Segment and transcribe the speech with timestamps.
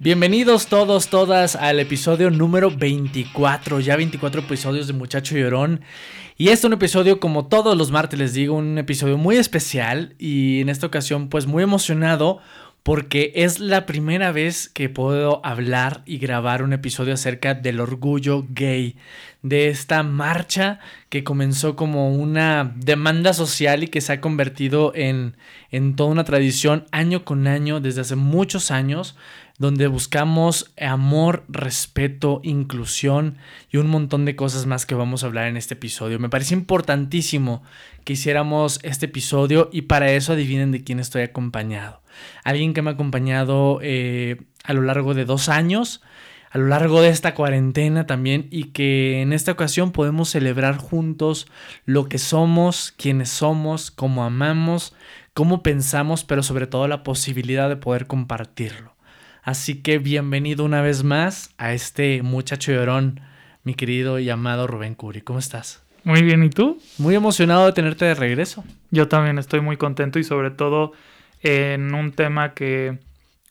[0.00, 5.80] Bienvenidos todos, todas al episodio número 24, ya 24 episodios de Muchacho Llorón.
[6.36, 10.14] Y este es un episodio, como todos los martes les digo, un episodio muy especial
[10.16, 12.38] y en esta ocasión pues muy emocionado
[12.84, 18.46] porque es la primera vez que puedo hablar y grabar un episodio acerca del orgullo
[18.48, 18.96] gay,
[19.42, 20.78] de esta marcha
[21.08, 25.36] que comenzó como una demanda social y que se ha convertido en,
[25.70, 29.16] en toda una tradición año con año desde hace muchos años
[29.58, 33.38] donde buscamos amor, respeto, inclusión
[33.70, 36.20] y un montón de cosas más que vamos a hablar en este episodio.
[36.20, 37.62] Me parece importantísimo
[38.04, 42.00] que hiciéramos este episodio y para eso adivinen de quién estoy acompañado.
[42.44, 46.02] Alguien que me ha acompañado eh, a lo largo de dos años,
[46.50, 51.48] a lo largo de esta cuarentena también y que en esta ocasión podemos celebrar juntos
[51.84, 54.94] lo que somos, quiénes somos, cómo amamos,
[55.34, 58.97] cómo pensamos, pero sobre todo la posibilidad de poder compartirlo.
[59.42, 63.20] Así que bienvenido una vez más a este muchacho llorón,
[63.64, 65.20] mi querido y amado Rubén Curi.
[65.20, 65.82] ¿Cómo estás?
[66.04, 66.80] Muy bien, ¿y tú?
[66.98, 68.64] Muy emocionado de tenerte de regreso.
[68.90, 70.92] Yo también estoy muy contento y sobre todo
[71.42, 72.98] en un tema que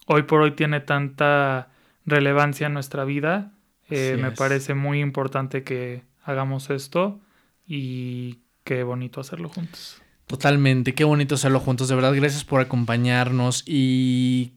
[0.07, 1.69] hoy por hoy tiene tanta
[2.05, 3.53] relevancia en nuestra vida.
[3.89, 7.21] Eh, me parece muy importante que hagamos esto
[7.65, 10.01] y qué bonito hacerlo juntos.
[10.25, 11.87] Totalmente, qué bonito hacerlo juntos.
[11.87, 14.53] De verdad, gracias por acompañarnos y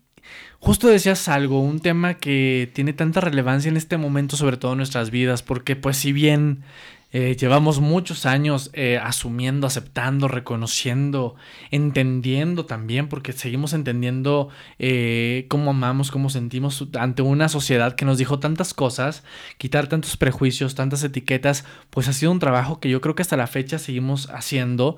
[0.59, 4.79] Justo decías algo, un tema que tiene tanta relevancia en este momento, sobre todo en
[4.79, 6.65] nuestras vidas, porque pues si bien
[7.13, 11.35] eh, llevamos muchos años eh, asumiendo, aceptando, reconociendo,
[11.73, 14.49] entendiendo también, porque seguimos entendiendo
[14.79, 19.25] eh, cómo amamos, cómo sentimos ante una sociedad que nos dijo tantas cosas,
[19.59, 23.37] quitar tantos prejuicios, tantas etiquetas, pues ha sido un trabajo que yo creo que hasta
[23.37, 24.97] la fecha seguimos haciendo.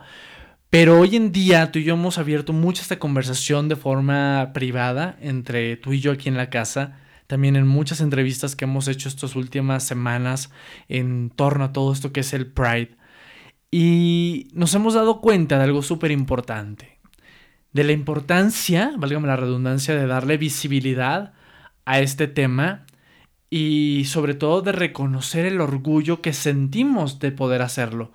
[0.72, 5.18] Pero hoy en día tú y yo hemos abierto mucho esta conversación de forma privada
[5.20, 6.98] entre tú y yo aquí en la casa.
[7.26, 10.50] También en muchas entrevistas que hemos hecho estas últimas semanas
[10.88, 12.96] en torno a todo esto que es el Pride.
[13.70, 16.98] Y nos hemos dado cuenta de algo súper importante.
[17.74, 21.34] De la importancia, válgame la redundancia, de darle visibilidad
[21.84, 22.86] a este tema
[23.50, 28.10] y sobre todo de reconocer el orgullo que sentimos de poder hacerlo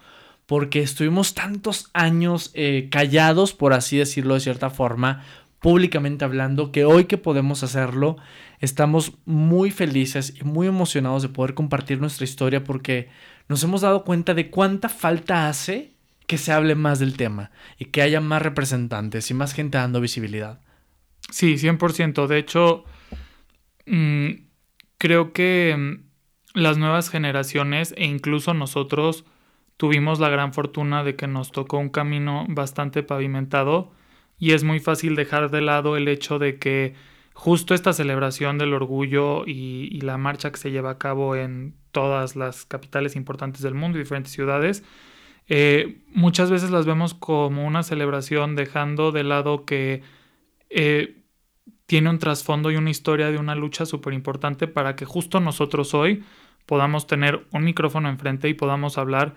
[0.47, 5.23] porque estuvimos tantos años eh, callados, por así decirlo de cierta forma,
[5.59, 8.15] públicamente hablando, que hoy que podemos hacerlo,
[8.59, 13.09] estamos muy felices y muy emocionados de poder compartir nuestra historia porque
[13.49, 15.93] nos hemos dado cuenta de cuánta falta hace
[16.27, 19.99] que se hable más del tema y que haya más representantes y más gente dando
[19.99, 20.61] visibilidad.
[21.29, 22.27] Sí, 100%.
[22.27, 22.85] De hecho,
[23.85, 24.29] mm,
[24.97, 29.25] creo que mm, las nuevas generaciones e incluso nosotros
[29.77, 33.91] tuvimos la gran fortuna de que nos tocó un camino bastante pavimentado
[34.39, 36.95] y es muy fácil dejar de lado el hecho de que
[37.33, 42.35] justo esta celebración del orgullo y, la marcha que se lleva a cabo en todas
[42.35, 44.83] las capitales importantes del mundo y diferentes ciudades,
[45.47, 50.01] eh, muchas veces las vemos como una celebración dejando de lado que
[50.69, 51.17] eh,
[51.85, 55.93] tiene un trasfondo y una historia de una lucha súper importante para que justo nosotros
[55.93, 56.23] hoy
[56.65, 59.35] podamos tener un micrófono enfrente y podamos hablar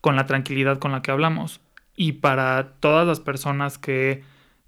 [0.00, 1.60] con la tranquilidad con la que hablamos.
[1.96, 4.22] Y para todas las personas que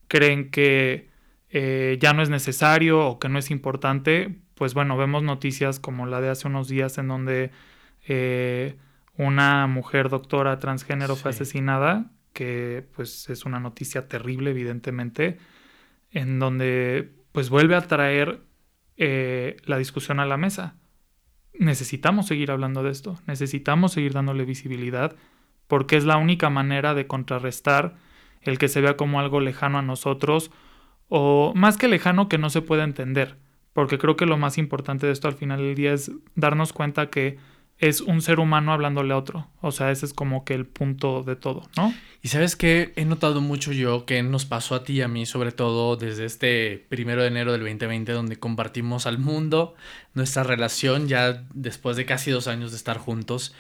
[0.08, 1.10] creen que
[1.50, 6.06] eh, ya no es necesario o que no es importante, pues bueno, vemos noticias como
[6.06, 7.50] la de hace unos días en donde
[8.06, 8.76] eh,
[9.16, 15.38] una mujer doctora transgénero fue asesinada, que pues es una noticia terrible, evidentemente,
[16.10, 18.40] en donde pues vuelve a traer
[18.96, 20.77] eh, la discusión a la mesa
[21.58, 25.16] necesitamos seguir hablando de esto, necesitamos seguir dándole visibilidad,
[25.66, 27.96] porque es la única manera de contrarrestar
[28.43, 30.50] el que se vea como algo lejano a nosotros,
[31.08, 33.37] o más que lejano que no se pueda entender,
[33.72, 37.10] porque creo que lo más importante de esto al final del día es darnos cuenta
[37.10, 37.38] que
[37.78, 39.48] es un ser humano hablándole a otro.
[39.60, 41.94] O sea, ese es como que el punto de todo, ¿no?
[42.22, 45.26] Y sabes que he notado mucho yo que nos pasó a ti y a mí,
[45.26, 49.75] sobre todo desde este primero de enero del 2020, donde compartimos al mundo
[50.14, 53.54] nuestra relación ya después de casi dos años de estar juntos.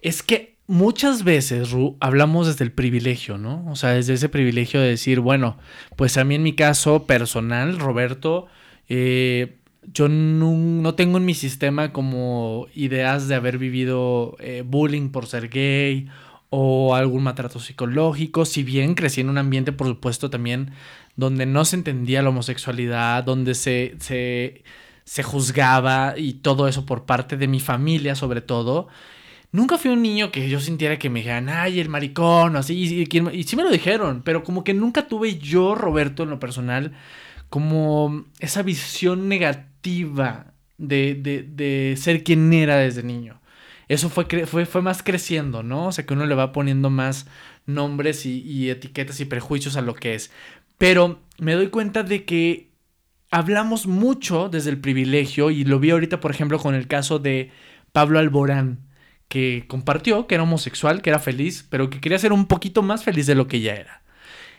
[0.00, 3.64] Es que muchas veces, Ru, hablamos desde el privilegio, ¿no?
[3.70, 5.56] O sea, desde ese privilegio de decir, bueno,
[5.94, 8.48] pues a mí en mi caso personal, Roberto,
[8.88, 15.26] eh, yo no, tengo en mi sistema como ideas de haber vivido eh, bullying por
[15.26, 16.08] ser gay
[16.50, 20.72] o algún maltrato psicológico, si bien crecí en un ambiente, por supuesto, también
[21.16, 24.62] donde no se entendía la homosexualidad, donde se, se,
[25.04, 28.88] se juzgaba y todo eso por parte de mi familia sobre todo.
[29.50, 32.74] Nunca fui un niño que yo sintiera que me dijeran, ay, el maricón, o así,
[32.74, 36.38] y, y, sí me lo dijeron, pero como que nunca tuve yo, Roberto, en lo
[36.40, 36.92] personal,
[37.50, 43.40] como esa visión negativa de, de, de ser quien era desde niño.
[43.88, 45.88] Eso fue, fue, fue más creciendo, ¿no?
[45.88, 47.26] O sea, que uno le va poniendo más
[47.66, 50.30] nombres y, y etiquetas y prejuicios a lo que es.
[50.78, 52.70] Pero me doy cuenta de que
[53.30, 57.50] hablamos mucho desde el privilegio y lo vi ahorita, por ejemplo, con el caso de
[57.92, 58.92] Pablo Alborán
[59.32, 63.02] que compartió que era homosexual, que era feliz, pero que quería ser un poquito más
[63.02, 64.02] feliz de lo que ya era.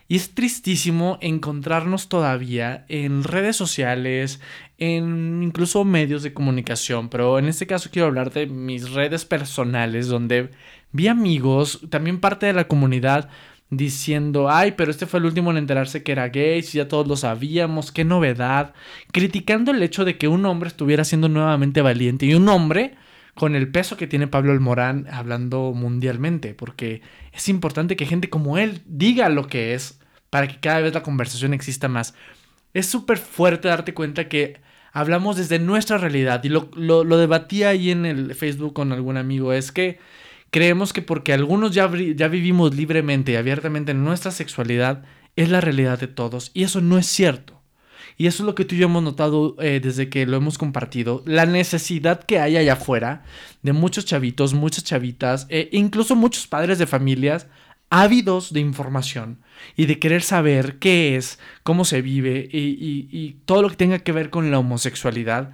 [0.08, 4.42] Y es tristísimo encontrarnos todavía en redes sociales,
[4.78, 10.08] en incluso medios de comunicación, pero en este caso quiero hablar de mis redes personales,
[10.08, 10.50] donde
[10.92, 13.30] vi amigos, también parte de la comunidad,
[13.70, 17.08] diciendo, ay, pero este fue el último en enterarse que era gay, si ya todos
[17.08, 18.74] lo sabíamos, qué novedad,
[19.12, 22.96] criticando el hecho de que un hombre estuviera siendo nuevamente valiente y un hombre
[23.36, 27.02] con el peso que tiene Pablo Almorán hablando mundialmente, porque
[27.32, 30.00] es importante que gente como él diga lo que es
[30.30, 32.14] para que cada vez la conversación exista más.
[32.74, 37.92] Es súper fuerte darte cuenta que hablamos desde nuestra realidad y lo, lo, debatí ahí
[37.92, 40.00] en el Facebook con algún amigo, es que
[40.52, 45.04] creemos que porque algunos ya, ya vivimos libremente y abiertamente en nuestra sexualidad,
[45.36, 47.63] es la realidad de todos y eso no es cierto.
[48.18, 50.58] Y eso es lo que tú y yo hemos notado eh, desde que lo hemos
[50.58, 51.24] compartido.
[51.26, 53.24] La necesidad que hay allá afuera
[53.62, 57.48] de muchos chavitos, muchas chavitas, e incluso muchos padres de familias
[57.90, 59.40] ávidos de información
[59.76, 64.12] y de querer saber qué es, cómo se vive y todo lo que tenga que
[64.12, 65.52] ver con la homosexualidad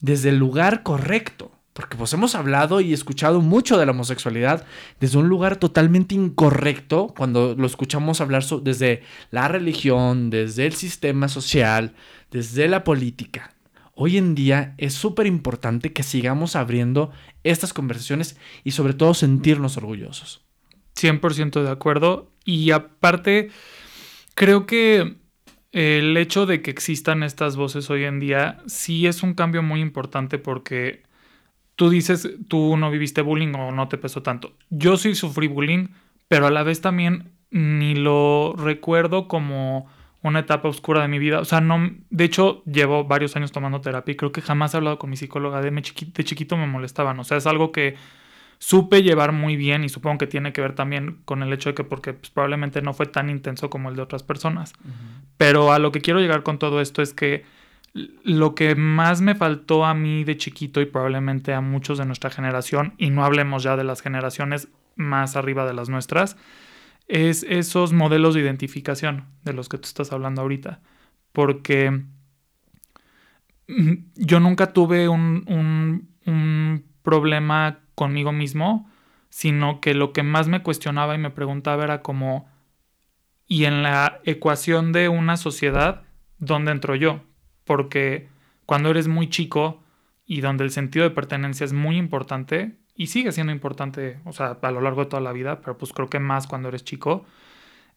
[0.00, 1.57] desde el lugar correcto.
[1.78, 4.66] Porque pues hemos hablado y escuchado mucho de la homosexualidad
[4.98, 11.28] desde un lugar totalmente incorrecto, cuando lo escuchamos hablar desde la religión, desde el sistema
[11.28, 11.94] social,
[12.32, 13.54] desde la política.
[13.94, 17.12] Hoy en día es súper importante que sigamos abriendo
[17.44, 20.44] estas conversaciones y sobre todo sentirnos orgullosos.
[20.96, 22.32] 100% de acuerdo.
[22.44, 23.50] Y aparte,
[24.34, 25.14] creo que
[25.70, 29.80] el hecho de que existan estas voces hoy en día sí es un cambio muy
[29.80, 31.06] importante porque
[31.78, 34.52] tú dices, tú no viviste bullying o no te pesó tanto.
[34.68, 35.86] Yo sí sufrí bullying,
[36.26, 39.86] pero a la vez también ni lo recuerdo como
[40.20, 41.38] una etapa oscura de mi vida.
[41.38, 44.78] O sea, no, de hecho, llevo varios años tomando terapia y creo que jamás he
[44.78, 47.20] hablado con mi psicóloga de, me chiquito, de chiquito me molestaban.
[47.20, 47.94] O sea, es algo que
[48.58, 51.76] supe llevar muy bien y supongo que tiene que ver también con el hecho de
[51.76, 54.72] que porque pues, probablemente no fue tan intenso como el de otras personas.
[55.36, 57.44] Pero a lo que quiero llegar con todo esto es que
[57.94, 62.30] lo que más me faltó a mí de chiquito y probablemente a muchos de nuestra
[62.30, 66.36] generación, y no hablemos ya de las generaciones más arriba de las nuestras,
[67.08, 70.80] es esos modelos de identificación de los que tú estás hablando ahorita.
[71.32, 72.02] Porque
[73.66, 75.44] mm, yo nunca tuve un,
[76.26, 78.90] un, problema conmigo mismo,
[79.30, 82.50] sino que lo que más me cuestionaba y me preguntaba era como,
[83.46, 86.02] ¿y en la ecuación de una sociedad,
[86.38, 87.22] dónde entro yo?
[87.68, 88.28] Porque
[88.64, 89.82] cuando eres muy chico
[90.24, 94.56] y donde el sentido de pertenencia es muy importante y sigue siendo importante, o sea,
[94.60, 97.26] a lo largo de toda la vida, pero pues creo que más cuando eres chico,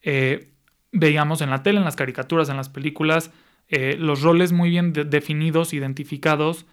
[0.01, 0.51] eh,
[0.91, 3.31] veíamos en la tele, en las caricaturas, en las películas,
[3.69, 6.65] eh, los roles muy bien definidos, identificados,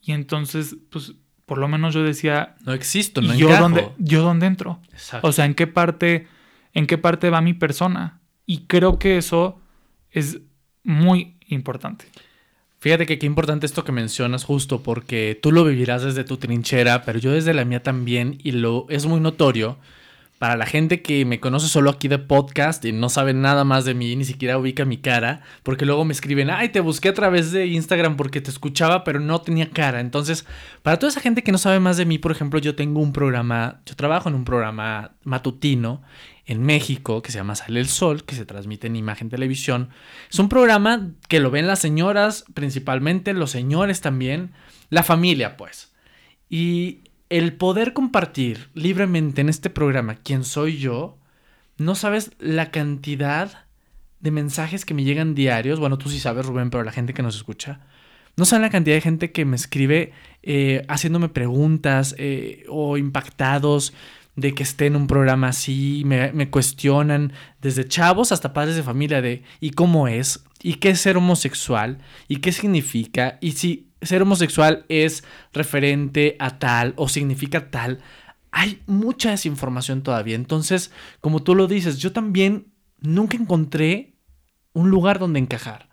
[0.00, 1.12] y entonces, pues,
[1.44, 2.56] por lo menos yo decía...
[2.64, 4.80] No existo, no yo dónde, yo dónde entro.
[5.22, 6.26] O sea, ¿en qué parte,
[6.72, 8.20] en qué parte va mi persona?
[8.46, 9.60] Y creo que eso
[10.10, 10.40] es
[10.82, 12.06] muy importante.
[12.80, 17.04] Fíjate que qué importante esto que mencionas justo porque tú lo vivirás desde tu trinchera,
[17.04, 19.78] pero yo desde la mía también y lo es muy notorio
[20.38, 23.84] para la gente que me conoce solo aquí de podcast y no sabe nada más
[23.84, 27.14] de mí, ni siquiera ubica mi cara, porque luego me escriben, ay, te busqué a
[27.14, 29.98] través de Instagram porque te escuchaba, pero no tenía cara.
[29.98, 30.46] Entonces,
[30.82, 33.12] para toda esa gente que no sabe más de mí, por ejemplo, yo tengo un
[33.12, 36.02] programa, yo trabajo en un programa matutino
[36.48, 39.90] en México que se llama Sale el Sol, que se transmite en imagen televisión.
[40.30, 44.52] Es un programa que lo ven las señoras, principalmente los señores también,
[44.88, 45.92] la familia pues.
[46.48, 51.18] Y el poder compartir libremente en este programa quién soy yo,
[51.76, 53.66] no sabes la cantidad
[54.20, 55.78] de mensajes que me llegan diarios.
[55.78, 57.80] Bueno, tú sí sabes, Rubén, pero la gente que nos escucha.
[58.36, 60.12] No saben la cantidad de gente que me escribe
[60.42, 63.92] eh, haciéndome preguntas eh, o impactados
[64.38, 69.20] de que esté en un programa así, me, cuestionan desde chavos hasta padres de familia
[69.20, 70.44] de ¿y cómo es?
[70.62, 71.98] ¿Y qué es ser homosexual?
[72.28, 73.38] ¿Y qué significa?
[73.40, 77.98] Y si, ser homosexual es referente a tal o significa tal.
[78.52, 80.36] Hay mucha desinformación todavía.
[80.36, 82.68] Entonces, como tú lo dices, yo también
[83.00, 84.14] nunca encontré
[84.72, 85.88] un lugar donde encajar.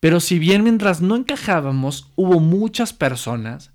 [0.00, 3.70] Pero si bien mientras no encajábamos, hubo muchas personas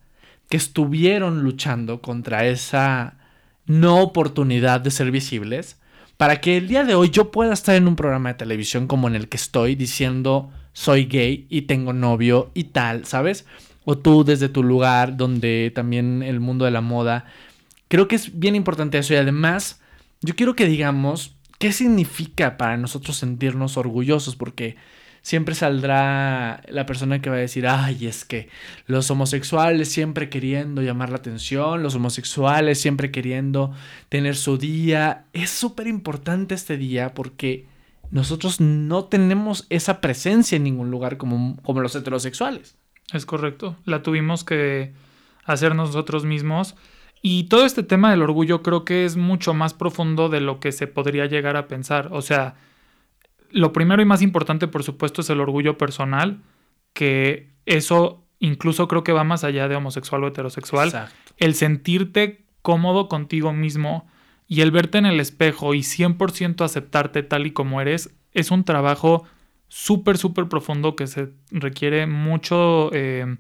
[0.50, 3.23] que estuvieron luchando contra esa
[3.66, 5.78] no oportunidad de ser visibles,
[6.18, 9.08] para que el día de hoy yo pueda estar en un programa de televisión como
[9.08, 13.46] en el que estoy diciendo soy gay y tengo novio y tal, ¿sabes?
[13.86, 17.26] O tú desde tu lugar, donde también el mundo de la moda.
[17.88, 19.82] Creo que es bien importante eso y además
[20.22, 24.76] yo quiero que digamos qué significa para nosotros sentirnos orgullosos porque
[25.24, 28.50] siempre saldrá la persona que va a decir, ay, es que
[28.86, 33.74] los homosexuales siempre queriendo llamar la atención, los homosexuales siempre queriendo
[34.10, 35.26] tener su día.
[35.32, 37.66] Es súper importante este día porque
[38.12, 42.76] nosotros no tenemos esa presencia en ningún lugar como, como los heterosexuales.
[43.14, 44.94] Es correcto, la tuvimos que
[45.46, 46.76] hacer nosotros mismos.
[47.22, 50.74] Y todo este tema del orgullo creo que es mucho más profundo de lo que
[50.74, 52.10] se podría llegar a pensar.
[52.12, 52.56] O sea,
[53.54, 56.42] lo primero y más importante, por supuesto, es el orgullo personal,
[56.94, 61.10] que eso incluso creo que va más allá de homosexual o heterosexual.
[61.38, 64.08] El sentirte cómodo contigo mismo,
[64.48, 68.64] y el verte en el espejo y 100% aceptarte tal y como eres es un
[68.64, 69.26] trabajo
[69.68, 73.38] súper, súper profundo que se requiere mucho, eh,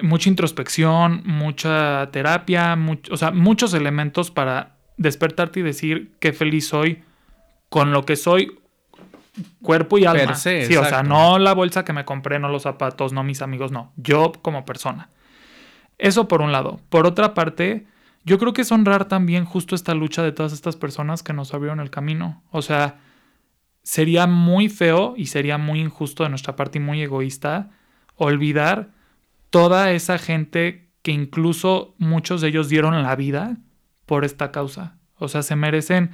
[0.00, 2.76] mucha introspección, mucha terapia,
[3.10, 7.02] o sea, muchos elementos para despertarte y decir qué feliz soy
[7.68, 8.58] con lo que soy
[9.62, 10.34] cuerpo y alma.
[10.34, 13.72] sí, o sea, no la bolsa que me compré, no los zapatos, no mis amigos,
[13.72, 15.10] no, yo como persona.
[15.98, 16.80] Eso por un lado.
[16.88, 17.86] Por otra parte,
[18.24, 21.54] yo creo que es honrar también justo esta lucha de todas estas personas que nos
[21.54, 22.42] abrieron el camino.
[22.50, 22.98] O sea,
[23.82, 27.70] sería muy feo y sería muy injusto de nuestra parte y muy egoísta
[28.16, 28.90] olvidar
[29.50, 33.56] toda esa gente que incluso muchos de ellos dieron la vida
[34.06, 34.98] por esta causa.
[35.16, 36.10] O sea, se merecen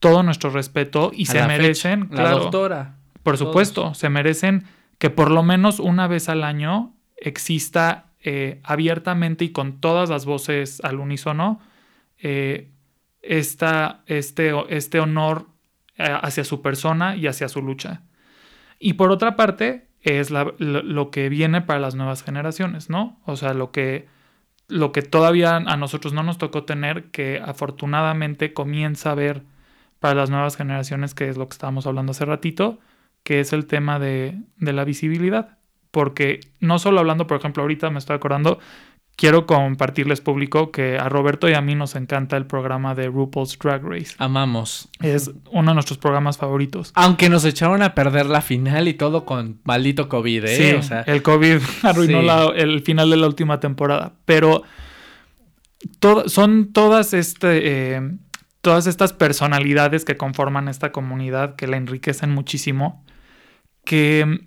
[0.00, 2.96] todo nuestro respeto y se merecen, la doctora.
[3.22, 4.64] Por supuesto, se merecen
[4.98, 10.24] que por lo menos una vez al año exista eh, abiertamente y con todas las
[10.24, 11.60] voces al unísono
[12.18, 12.70] eh,
[13.22, 13.76] este,
[14.68, 15.46] este honor
[15.96, 18.02] eh, hacia su persona y hacia su lucha.
[18.78, 23.20] Y por otra parte, es lo, que viene para las nuevas generaciones, ¿no?
[23.24, 24.06] O sea, lo que,
[24.68, 29.42] lo que todavía a nosotros no nos tocó tener, que afortunadamente comienza a ver
[30.00, 32.78] para las nuevas generaciones, que es lo que estábamos hablando hace ratito,
[33.22, 35.58] que es el tema de, de la visibilidad
[35.90, 38.58] porque no solo hablando, por ejemplo, ahorita me estoy acordando,
[39.16, 43.58] quiero compartirles público que a Roberto y a mí nos encanta el programa de RuPaul's
[43.58, 44.14] Drag Race.
[44.18, 44.88] Amamos.
[45.00, 46.92] Es uno de nuestros programas favoritos.
[46.94, 50.56] Aunque nos echaron a perder la final y todo con maldito COVID, ¿eh?
[50.56, 54.12] Sí, o sea, el COVID arruinó el final de la última temporada.
[54.24, 54.62] Pero
[56.26, 58.18] son todas este, eh,
[58.68, 63.02] todas estas personalidades que conforman esta comunidad que la enriquecen muchísimo.
[63.82, 64.46] Que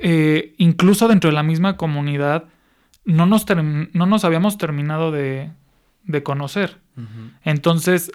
[0.00, 2.46] eh, incluso dentro de la misma comunidad,
[3.04, 5.52] no nos, no nos habíamos terminado de,
[6.24, 6.80] conocer.
[7.44, 8.10] Entonces,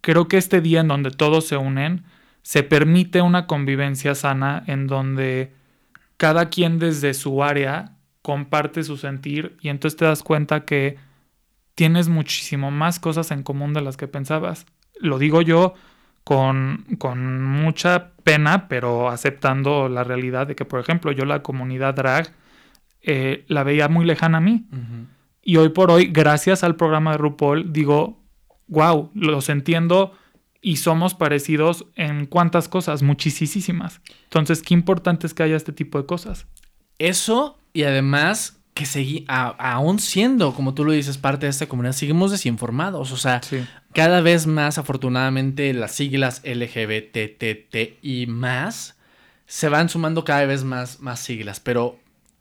[0.00, 2.04] creo que este día en donde todos se unen,
[2.42, 5.52] se permite una convivencia sana en donde
[6.16, 10.96] cada quien desde su área comparte su sentir y entonces te das cuenta que
[11.74, 14.66] tienes muchísimo más cosas en común de las que pensabas.
[15.00, 15.74] Lo digo yo
[16.22, 21.94] con, con mucha pena, pero aceptando la realidad de que, por ejemplo, yo la comunidad
[21.94, 22.32] drag
[23.02, 24.66] eh, la veía muy lejana a mí.
[25.42, 28.22] Y hoy por hoy, gracias al programa de RuPaul, digo,
[28.68, 30.12] wow, los entiendo
[30.62, 34.00] y somos parecidos en cuántas cosas, muchísimas.
[34.24, 36.46] Entonces, qué importante es que haya este tipo de cosas.
[36.98, 41.92] Eso y además que seguí, aún siendo, como tú lo dices, parte de esta comunidad,
[41.92, 43.12] seguimos desinformados.
[43.12, 43.40] O sea,
[43.92, 48.96] cada vez más, afortunadamente, las siglas LGBTT y más
[49.46, 52.00] se van sumando cada vez más, más siglas, pero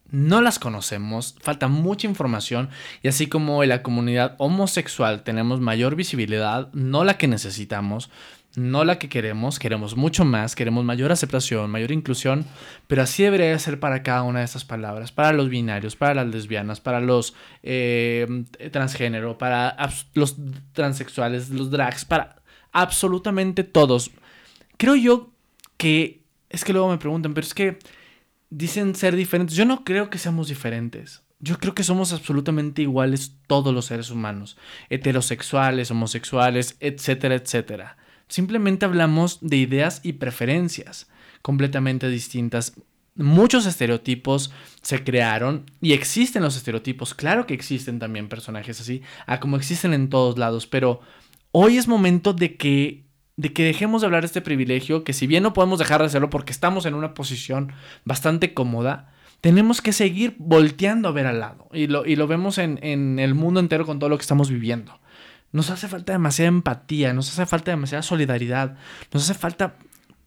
[0.10, 2.70] no las conocemos, falta mucha información
[3.02, 8.12] y así como en la comunidad homosexual tenemos mayor visibilidad, no la que necesitamos,
[8.56, 12.46] no la que queremos, queremos mucho más, queremos mayor aceptación, mayor inclusión,
[12.88, 16.28] pero así debería ser para cada una de estas palabras, para los binarios, para las
[16.28, 17.34] lesbianas, para los
[17.64, 19.76] eh, transgénero, para
[20.14, 20.38] los
[20.74, 24.12] transexuales, los drags, para absolutamente todos.
[24.78, 25.32] Creo yo
[25.78, 27.80] que, es que luego me preguntan, pero es que
[28.52, 31.24] dicen ser diferentes, yo no creo que seamos diferentes.
[31.40, 34.58] Yo creo que somos absolutamente iguales todos los seres humanos,
[34.90, 37.98] heterosexuales, homosexuales, etcétera, etcétera.
[38.34, 41.08] Simplemente hablamos de ideas y preferencias
[41.44, 42.74] completamente distintas.
[43.14, 47.14] muchos estereotipos se crearon y existen los estereotipos.
[47.14, 51.02] Claro que existen también personajes así, a como existen en todos lados, pero
[51.52, 53.06] hoy es momento de que
[53.38, 56.08] de que dejemos de hablar de este privilegio, que si bien no podemos dejar de
[56.08, 57.72] hacerlo porque estamos en una posición
[58.04, 61.70] bastante cómoda, tenemos que seguir volteando a ver al lado.
[61.72, 64.50] Y lo, y lo vemos en, en el mundo entero con todo lo que estamos
[64.50, 65.03] viviendo.
[65.54, 68.76] Nos hace falta demasiada empatía, nos hace falta demasiada solidaridad,
[69.12, 69.78] nos hace falta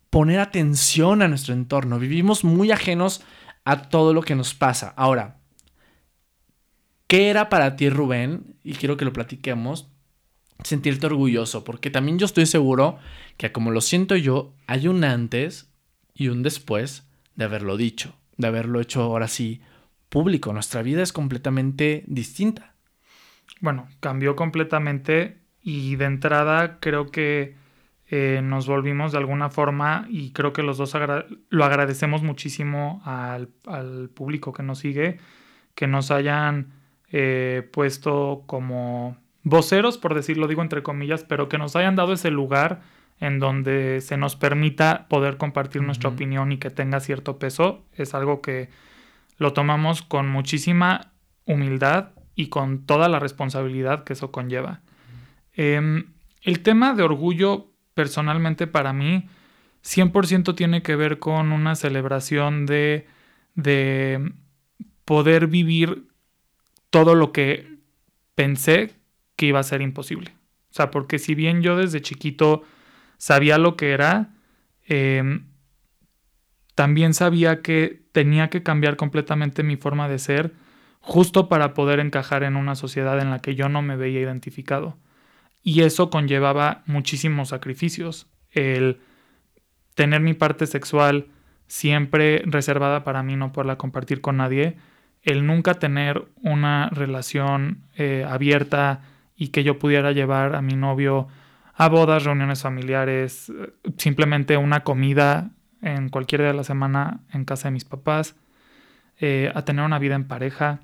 [0.08, 1.98] poner atención a nuestro entorno.
[1.98, 3.22] Vivimos muy ajenos
[3.64, 4.94] a todo lo que nos pasa.
[4.96, 5.36] Ahora,
[7.08, 8.56] ¿qué era para ti, Rubén?
[8.62, 9.88] Y quiero que lo platiquemos
[10.62, 12.98] sentirte orgulloso, porque también yo estoy seguro
[13.36, 15.68] que como lo siento yo, hay un antes
[16.14, 17.04] y un después
[17.34, 19.60] de haberlo dicho, de haberlo hecho ahora sí
[20.08, 20.52] público.
[20.52, 22.75] Nuestra vida es completamente distinta.
[23.60, 27.56] Bueno, cambió completamente y de entrada creo que
[28.08, 30.96] eh, nos volvimos de alguna forma y creo que los dos
[31.48, 35.18] lo agradecemos muchísimo al, al, público que nos sigue,
[35.74, 36.72] que nos hayan
[37.10, 42.30] eh, puesto como voceros, por decirlo digo entre comillas, pero que nos hayan dado ese
[42.30, 42.82] lugar
[43.18, 48.14] en donde se nos permita poder compartir nuestra opinión y que tenga cierto peso, es
[48.14, 48.68] algo que
[49.38, 51.12] lo tomamos con muchísima
[51.44, 54.82] humildad y con toda la responsabilidad que eso conlleva.
[55.54, 56.12] Em,
[56.42, 59.26] el tema de orgullo, personalmente para mí,
[59.82, 63.06] 100% tiene que ver con una celebración de,
[63.54, 64.32] de
[65.04, 66.08] poder vivir
[66.90, 67.78] todo lo que
[68.34, 68.94] pensé
[69.34, 70.32] que iba a ser imposible.
[70.70, 72.64] O sea, porque si bien yo desde chiquito
[73.16, 74.34] sabía lo que era,
[74.84, 75.46] em,
[76.74, 80.65] también sabía que tenía que cambiar completamente mi forma de ser
[81.06, 84.98] justo para poder encajar en una sociedad en la que yo no me veía identificado.
[85.62, 88.26] Y eso conllevaba muchísimos sacrificios.
[88.50, 88.98] El
[89.94, 91.28] tener mi parte sexual
[91.68, 94.76] siempre reservada para mí, no poderla compartir con nadie.
[95.22, 99.02] El nunca tener una relación eh, abierta
[99.36, 101.28] y que yo pudiera llevar a mi novio
[101.74, 103.52] a bodas, reuniones familiares,
[103.96, 105.50] simplemente una comida
[105.82, 108.34] en cualquier día de la semana en casa de mis papás,
[109.20, 110.80] eh, a tener una vida en pareja.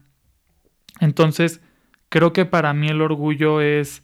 [1.01, 1.61] Entonces,
[2.09, 4.03] creo que para mí el orgullo es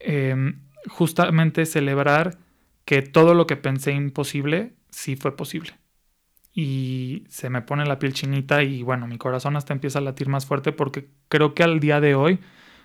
[0.00, 2.38] em, justamente celebrar
[2.84, 5.72] que todo lo que pensé imposible, sí fue posible.
[6.52, 10.28] Y se me pone la piel chinita y bueno, mi corazón hasta empieza a latir
[10.28, 12.38] más fuerte porque creo que al día de hoy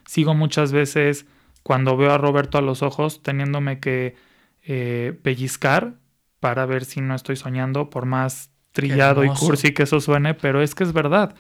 [0.05, 1.27] sigo muchas veces
[1.61, 4.15] cuando veo a Roberto a los ojos teniéndome que
[4.63, 5.95] eh, pellizcar
[6.39, 10.61] para ver si no estoy soñando, por más trillado y cursi que eso suene, pero
[10.61, 11.35] es que es verdad.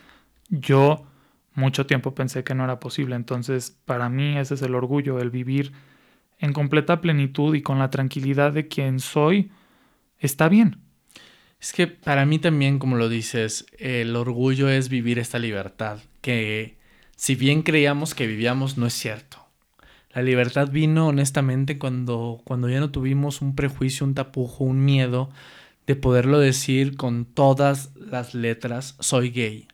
[0.49, 1.08] Yo
[1.59, 5.29] mucho tiempo pensé que no era posible, entonces para mí ese es el orgullo, el
[5.29, 5.73] vivir
[6.39, 9.51] en completa plenitud y con la tranquilidad de quien soy,
[10.17, 10.77] está bien.
[11.59, 16.77] Es que para mí también, como lo dices, el orgullo es vivir esta libertad que
[17.15, 19.45] si bien creíamos que vivíamos, no es cierto.
[20.13, 25.29] La libertad vino honestamente cuando, cuando ya no tuvimos un prejuicio, un tapujo, un miedo
[25.85, 29.67] de poderlo decir con todas las letras, soy gay.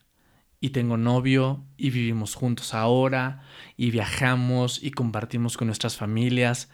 [0.66, 3.44] Y tengo novio y vivimos juntos ahora
[3.78, 6.72] y viajamos y compartimos con nuestras familias.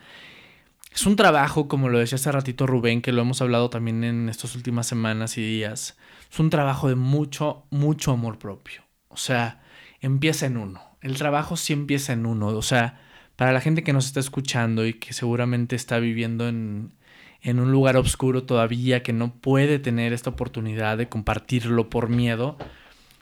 [0.93, 4.29] Es un trabajo, como lo decía hace ratito Rubén, que lo hemos hablado también en
[4.29, 5.97] estas últimas semanas y días.
[6.31, 8.81] Es un trabajo de mucho, mucho amor propio.
[9.09, 9.61] O sea,
[9.99, 10.81] empieza en uno.
[11.01, 12.47] El trabajo sí empieza en uno.
[12.47, 13.01] O sea,
[13.35, 16.93] para la gente que nos está escuchando y que seguramente está viviendo en,
[17.41, 22.57] en un lugar oscuro todavía, que no puede tener esta oportunidad de compartirlo por miedo,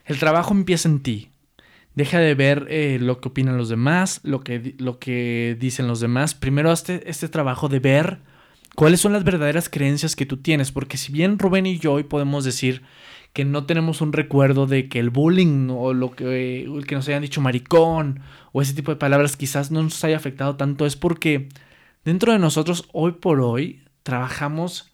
[0.10, 1.30] el trabajo empieza en ti.
[1.94, 6.00] Deja de ver eh, lo que opinan los demás, lo que, lo que dicen los
[6.00, 6.34] demás.
[6.34, 8.20] Primero hazte este trabajo de ver
[8.76, 12.04] cuáles son las verdaderas creencias que tú tienes, porque si bien Rubén y yo hoy
[12.04, 12.82] podemos decir
[13.34, 17.22] que no tenemos un recuerdo de que el bullying o lo que, que nos hayan
[17.22, 21.50] dicho maricón o ese tipo de palabras quizás no nos haya afectado tanto, es porque
[22.04, 24.92] dentro de nosotros hoy por hoy trabajamos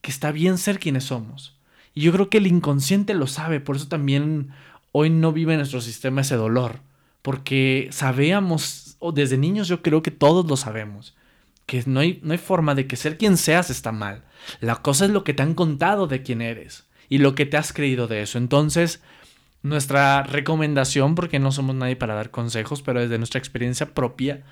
[0.00, 1.55] que está bien ser quienes somos.
[1.96, 4.50] Y yo creo que el inconsciente lo sabe, por eso también
[4.92, 6.80] hoy no vive nuestro sistema ese dolor,
[7.22, 11.16] porque sabíamos, o desde niños yo creo que todos lo sabemos,
[11.64, 14.24] que no hay, no hay forma de que ser quien seas está mal.
[14.60, 17.56] La cosa es lo que te han contado de quién eres y lo que te
[17.56, 18.36] has creído de eso.
[18.36, 19.00] Entonces,
[19.62, 24.44] nuestra recomendación, porque no somos nadie para dar consejos, pero desde nuestra experiencia propia,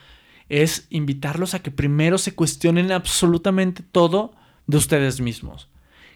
[0.48, 4.32] es invitarlos a que primero se cuestionen absolutamente todo
[4.66, 5.68] de ustedes mismos.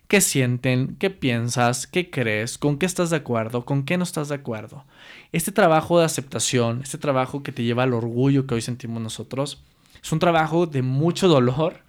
[0.08, 0.96] ¿Qué sienten?
[0.98, 1.86] ¿Qué piensas?
[1.86, 2.56] ¿Qué crees?
[2.56, 3.66] ¿Con qué estás de acuerdo?
[3.66, 4.86] ¿Con qué no estás de acuerdo?
[5.32, 9.62] Este trabajo de aceptación, este trabajo que te lleva al orgullo que hoy sentimos nosotros,
[10.02, 11.82] es un trabajo de mucho dolor,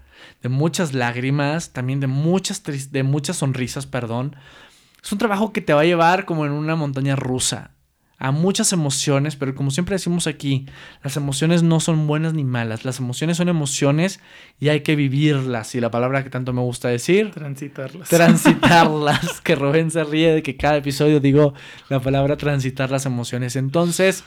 [0.43, 4.35] de muchas lágrimas, también de muchas, de muchas sonrisas, perdón,
[5.01, 7.71] es un trabajo que te va a llevar como en una montaña rusa
[8.19, 10.65] a muchas emociones, pero como siempre decimos aquí,
[11.01, 14.19] las emociones no son buenas ni malas, las emociones son emociones
[14.59, 15.73] y hay que vivirlas.
[15.73, 18.09] Y la palabra que tanto me gusta decir, Transitarlas.
[18.09, 21.53] transitarlas, que Rubén se ríe de que cada episodio digo
[21.87, 23.55] la palabra transitar las emociones.
[23.55, 24.25] Entonces,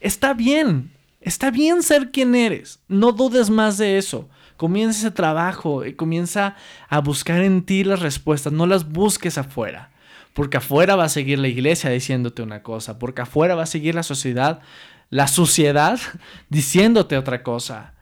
[0.00, 4.28] está bien, está bien ser quien eres, no dudes más de eso.
[4.56, 6.56] Comienza ese trabajo y comienza
[6.88, 9.91] a buscar en ti las respuestas, no las busques afuera.
[10.32, 13.94] Porque afuera va a seguir la iglesia diciéndote una cosa, porque afuera va a seguir
[13.94, 14.60] la sociedad,
[15.10, 16.00] la suciedad
[16.48, 17.94] diciéndote otra cosa.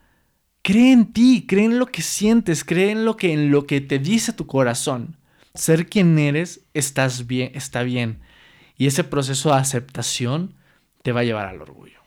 [0.63, 3.81] Cree en ti, cree en lo que sientes, cree en lo que, en lo que
[3.81, 5.17] te dice tu corazón.
[5.55, 8.21] Ser quien eres, estás bien, está bien.
[8.77, 10.55] Y ese proceso de aceptación
[11.03, 12.01] te va a llevar al orgullo.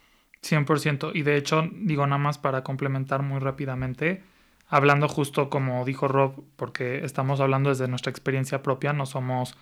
[0.44, 1.12] 100%.
[1.14, 4.24] Y de hecho, digo nada más para complementar muy rápidamente,
[4.68, 9.56] hablando justo como dijo Rob, porque estamos hablando desde nuestra experiencia propia, no somos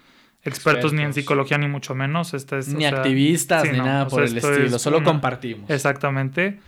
[0.43, 2.33] expertos, ni en psicología ni mucho menos.
[2.33, 4.81] Este es, ni o sea, activistas sí, ni no, nada por sea, el estilo, es
[4.81, 5.69] solo una- compartimos.
[5.69, 6.59] Exactamente.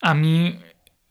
[0.00, 0.58] A mí,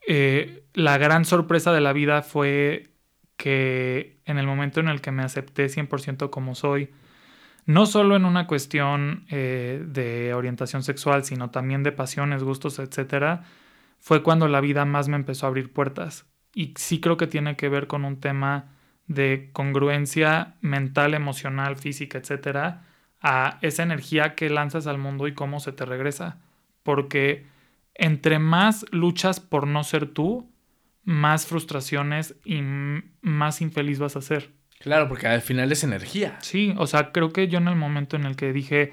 [0.08, 2.90] eh, la gran sorpresa de la vida fue
[3.38, 6.90] que en el momento en el que me acepté 100% como soy,
[7.66, 13.44] no solo en una cuestión eh, de orientación sexual, sino también de pasiones, gustos, etcétera,
[14.00, 16.26] fue cuando la vida más me empezó a abrir puertas.
[16.54, 18.73] Y sí creo que tiene que ver con un tema
[19.08, 22.84] de congruencia mental, emocional, física, etcétera,
[23.22, 26.38] a esa energía que lanzas al mundo y cómo se te regresa.
[26.84, 27.46] Porque
[27.96, 30.50] entre más luchas por no ser tú,
[31.04, 32.62] más frustraciones y
[33.22, 34.52] más infeliz vas a ser.
[34.80, 36.38] Claro, porque al final es energía.
[36.42, 38.92] Sí, o sea, creo que yo en el momento en el que dije,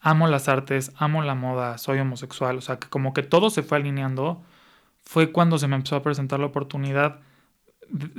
[0.00, 3.62] amo las artes, amo la moda, soy homosexual, o sea, que como que todo se
[3.62, 4.44] fue alineando,
[5.02, 7.20] fue cuando se me empezó a presentar la oportunidad,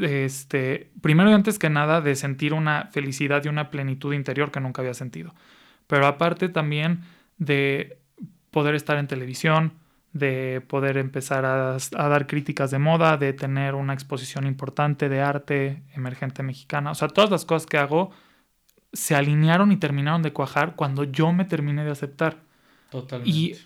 [0.02, 4.60] este, primero y antes que nada, de sentir una felicidad y una plenitud interior que
[4.60, 5.34] nunca había sentido.
[5.88, 7.02] Pero aparte también
[7.38, 8.00] de
[8.52, 9.74] poder estar en televisión,
[10.14, 15.22] de poder empezar a, a dar críticas de moda, de tener una exposición importante de
[15.22, 16.92] arte emergente mexicana.
[16.92, 18.12] O sea, todas las cosas que hago
[18.94, 22.38] se alinearon y terminaron de cuajar cuando yo me terminé de aceptar.
[22.90, 23.30] Totalmente.
[23.30, 23.58] Y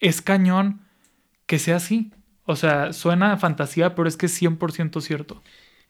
[0.00, 0.80] es cañón
[1.46, 2.12] que sea así.
[2.46, 5.42] O sea, suena a fantasía, pero es que es 100% cierto.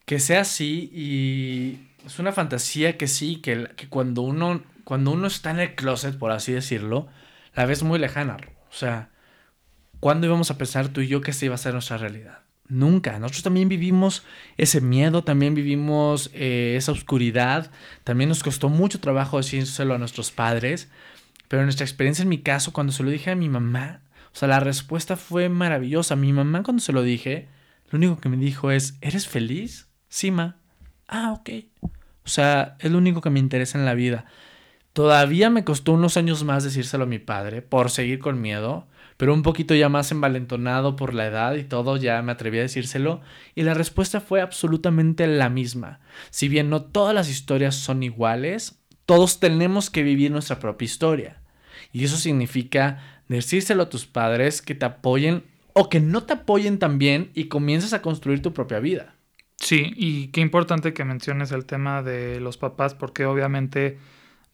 [0.07, 5.27] que sea así y es una fantasía que sí, que, que cuando uno cuando uno
[5.27, 7.09] está en el closet, por así decirlo,
[7.55, 8.37] la ves muy lejana.
[8.71, 9.11] O sea,
[10.01, 12.41] ¿cuándo íbamos a pensar tú y yo que esta iba a ser nuestra realidad?
[12.69, 13.19] Nunca.
[13.19, 14.25] Nosotros también vivimos
[14.57, 17.71] ese miedo, también vivimos eh, esa oscuridad,
[18.05, 20.91] también nos costó mucho trabajo decírselo a nuestros padres,
[21.49, 24.01] pero en nuestra experiencia, en mi caso, cuando se lo dije a mi mamá,
[24.35, 26.17] o sea, la respuesta fue maravillosa.
[26.17, 27.47] Mi mamá cuando se lo dije,
[27.91, 29.89] lo único que me dijo es, ¿eres feliz?
[30.09, 30.57] Sí, ma.
[31.07, 31.51] Ah, ok.
[31.83, 34.25] O sea, es lo único que me interesa en la vida.
[34.93, 39.33] Todavía me costó unos años más decírselo a mi padre por seguir con miedo, pero
[39.33, 43.21] un poquito ya más envalentonado por la edad y todo, ya me atreví a decírselo
[43.55, 46.01] y la respuesta fue absolutamente la misma.
[46.31, 51.41] Si bien no todas las historias son iguales, todos tenemos que vivir nuestra propia historia.
[51.93, 56.79] Y eso significa decírselo a tus padres que te apoyen o que no te apoyen
[56.79, 59.15] también y comiences a construir tu propia vida.
[59.57, 63.99] Sí, y qué importante que menciones el tema de los papás, porque obviamente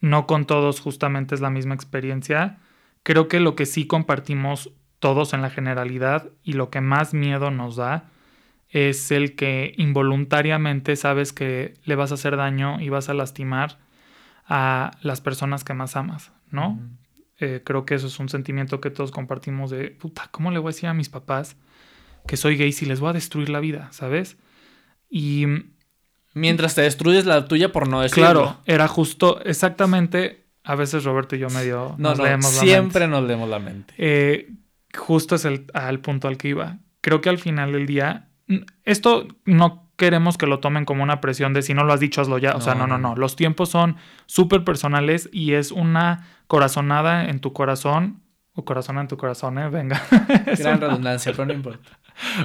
[0.00, 2.59] no con todos justamente es la misma experiencia.
[3.02, 7.50] Creo que lo que sí compartimos todos en la generalidad y lo que más miedo
[7.50, 8.11] nos da
[8.68, 13.78] es el que involuntariamente sabes que le vas a hacer daño y vas a lastimar
[14.46, 16.78] a las personas que más amas, ¿no?
[17.40, 20.68] Eh, creo que eso es un sentimiento que todos compartimos de, puta, ¿cómo le voy
[20.70, 21.57] a decir a mis papás
[22.26, 24.37] que soy gay si les voy a destruir la vida, ¿sabes?
[25.09, 25.46] Y
[26.35, 28.22] Mientras te destruyes la tuya por no decirlo.
[28.24, 32.61] claro, era justo, exactamente, a veces Roberto y yo medio No, nos no, leemos la
[32.61, 33.16] siempre mente.
[33.18, 33.94] nos leemos la mente.
[33.98, 34.48] Eh,
[34.96, 36.79] justo es el al punto al que iba.
[37.00, 41.20] Creo que al final del día, n- esto no queremos que lo tomen como una
[41.20, 42.56] presión de si no lo has dicho, hazlo ya.
[42.56, 43.14] O sea, no, No, no, no, no.
[43.14, 43.20] no.
[43.20, 48.22] Los tiempos son súper personales y es una corazonada en tu corazón.
[48.54, 49.68] O corazón en tu corazón, ¿eh?
[49.68, 50.02] Venga.
[50.46, 51.98] Es Gran redundancia, pero no importa.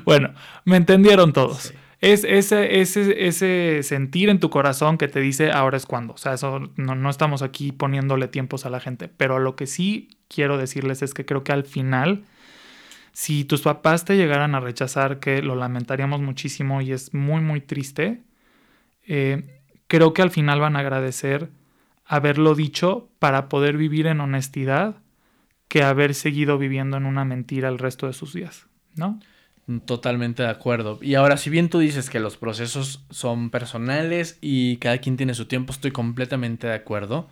[0.04, 0.34] Bueno,
[0.66, 1.58] me entendieron todos.
[1.58, 1.74] Sí.
[2.02, 6.14] Es ese, ese, ese sentir en tu corazón que te dice ahora es cuando.
[6.14, 9.08] O sea, eso no, no estamos aquí poniéndole tiempos a la gente.
[9.08, 12.26] Pero lo que sí quiero decirles es que creo que al final,
[13.16, 17.62] si tus papás te llegaran a rechazar, que lo lamentaríamos muchísimo y es muy, muy
[17.62, 18.24] triste,
[19.08, 21.50] eh, creo que al final van a agradecer
[22.04, 24.98] haberlo dicho para poder vivir en honestidad
[25.70, 29.22] que haber seguido viviendo en una mentira el resto de sus días, ¿no?
[29.86, 31.00] Totalmente de acuerdo.
[31.02, 35.36] Y ahora, si bien tú dices que los procesos son personales y cada quien tiene
[35.36, 37.30] su tiempo, estoy completamente de acuerdo.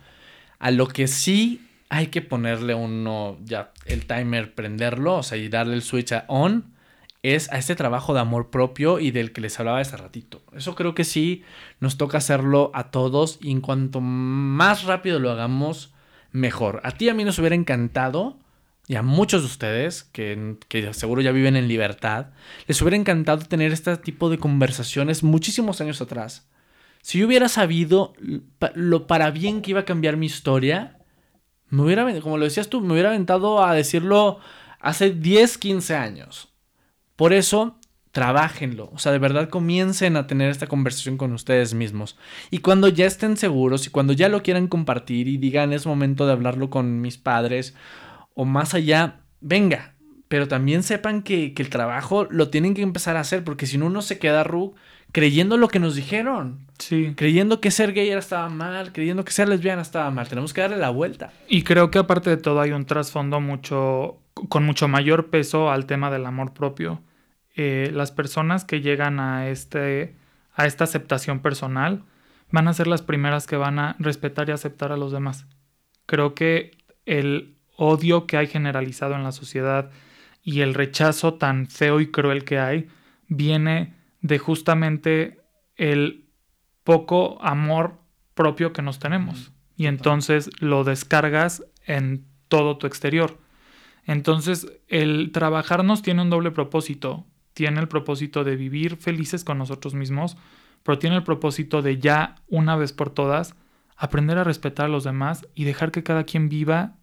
[0.58, 5.48] A lo que sí hay que ponerle uno, ya el timer, prenderlo, o sea, y
[5.48, 6.74] darle el switch a on,
[7.22, 10.42] es a este trabajo de amor propio y del que les hablaba hace ratito.
[10.54, 11.42] Eso creo que sí
[11.80, 15.94] nos toca hacerlo a todos y en cuanto más rápido lo hagamos,
[16.32, 16.80] mejor.
[16.84, 18.38] A ti a mí nos hubiera encantado
[18.86, 22.26] y a muchos de ustedes que, que, seguro ya viven en libertad,
[22.66, 26.46] les hubiera encantado tener este tipo de conversaciones muchísimos años atrás.
[27.00, 28.12] Si yo hubiera sabido
[28.74, 30.98] lo para bien que iba a cambiar mi historia,
[31.74, 34.38] me hubiera, como lo decías tú, me hubiera aventado a decirlo
[34.80, 36.48] hace 10, 15 años.
[37.16, 37.78] Por eso,
[38.12, 38.90] trabajenlo.
[38.94, 42.16] O sea, de verdad comiencen a tener esta conversación con ustedes mismos.
[42.50, 46.24] Y cuando ya estén seguros y cuando ya lo quieran compartir y digan es momento
[46.26, 47.74] de hablarlo con mis padres
[48.34, 49.93] o más allá, venga,
[50.34, 53.86] pero también sepan que, el trabajo lo tienen que empezar a hacer, porque si no
[53.86, 54.74] uno se queda Ru
[55.12, 56.66] creyendo lo que nos dijeron.
[56.76, 57.14] Sí.
[57.16, 60.26] Creyendo que ser gay estaba mal, creyendo que ser lesbiana estaba mal.
[60.26, 61.32] Tenemos que darle la vuelta.
[61.46, 64.18] Y creo que aparte de todo hay un trasfondo mucho,
[64.48, 67.00] con mucho mayor peso al tema del amor propio.
[67.54, 70.16] Eh, las personas que llegan a, este,
[70.52, 72.02] a esta aceptación personal
[72.50, 75.46] van a ser las primeras que van a respetar y aceptar a los demás.
[76.06, 76.72] Creo que
[77.06, 79.92] el odio que hay generalizado en la sociedad
[80.44, 82.88] y el rechazo tan feo y cruel que hay
[83.28, 85.40] viene de justamente
[85.76, 86.26] el
[86.84, 87.98] poco amor
[88.34, 89.52] propio que nos tenemos.
[89.76, 93.38] Y entonces lo descargas en todo tu exterior.
[94.04, 97.26] Entonces el trabajarnos tiene un doble propósito.
[97.54, 100.36] Tiene el propósito de vivir felices con nosotros mismos,
[100.82, 103.54] pero tiene el propósito de ya una vez por todas
[103.96, 106.96] aprender a respetar a los demás y dejar que cada quien viva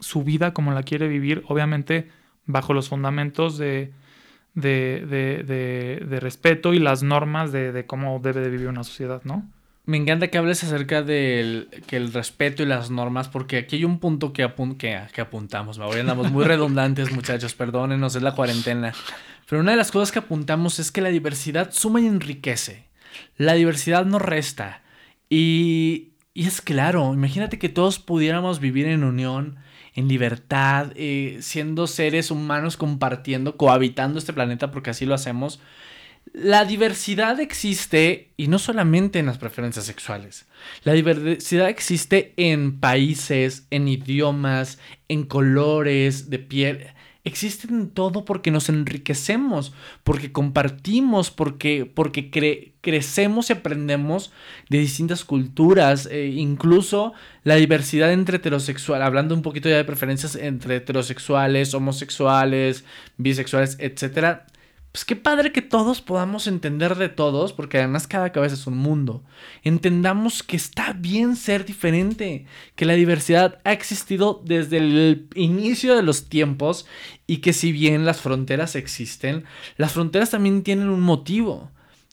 [0.00, 2.10] su vida como la quiere vivir, obviamente
[2.46, 3.92] bajo los fundamentos de,
[4.54, 9.48] de, respeto y las normas de, cómo debe de vivir una sociedad, ¿no?
[9.84, 13.84] Me encanta que hables acerca del que el respeto y las normas, porque aquí hay
[13.84, 15.78] un punto que, que, apuntamos.
[15.78, 18.92] Hoy andamos muy redundantes, muchachos, perdónenos, es la cuarentena.
[19.48, 22.86] Pero una de las cosas que apuntamos es que la diversidad suma y enriquece.
[23.36, 24.82] La diversidad no resta.
[25.28, 29.58] Y, y es claro, imagínate que todos pudiéramos vivir en unión,
[29.94, 35.60] en libertad, eh, siendo seres humanos compartiendo, cohabitando este planeta, porque así lo hacemos.
[36.32, 40.46] La diversidad existe y no solamente en las preferencias sexuales.
[40.84, 44.78] La diversidad existe en países, en idiomas,
[45.08, 46.86] en colores de piel
[47.24, 52.30] existen en todo porque nos enriquecemos, porque compartimos, porque, porque
[52.80, 54.32] crecemos y aprendemos
[54.68, 57.12] de distintas culturas, e incluso
[57.44, 62.84] la diversidad entre heterosexuales, hablando un poquito ya de preferencias entre heterosexuales, homosexuales,
[63.18, 64.46] bisexuales, etcétera,
[64.92, 68.76] pues qué padre que todos podamos entender de todos, porque además cada cabeza es un
[68.76, 69.24] mundo.
[69.62, 72.44] Entendamos que está bien ser diferente,
[72.76, 76.86] que la diversidad ha existido desde el inicio de los tiempos
[77.26, 79.44] y que si bien las fronteras existen,
[79.78, 81.70] las fronteras también tienen un motivo,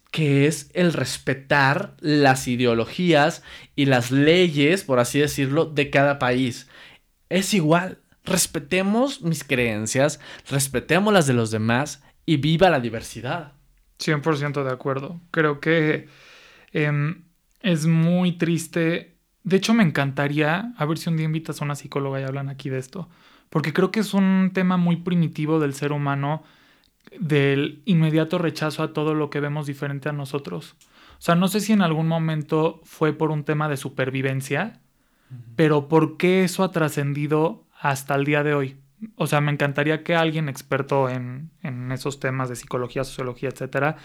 [0.10, 3.44] que es el respetar las ideologías
[3.76, 6.70] y las leyes, por así decirlo, de cada país.
[7.28, 13.54] Es igual, respetemos mis creencias, respetemos las de los demás y viva la diversidad.
[13.98, 15.20] 100% de acuerdo.
[15.32, 16.08] Creo que
[16.74, 17.24] em,
[17.62, 19.16] es muy triste.
[19.44, 22.50] De hecho, me encantaría, a ver si un día invitas a una psicóloga y hablan
[22.50, 23.10] aquí de esto,
[23.50, 26.44] porque creo que es un tema muy primitivo del ser humano,
[27.20, 30.76] del inmediato rechazo a todo lo que vemos diferente a nosotros.
[31.18, 34.82] O sea, no sé si en algún momento fue por un tema de supervivencia,
[35.56, 38.78] pero ¿por qué eso ha trascendido hasta el día de hoy?
[39.16, 41.52] O sea, me encantaría que alguien experto en,
[41.92, 43.98] esos temas de psicología, sociología, etcétera,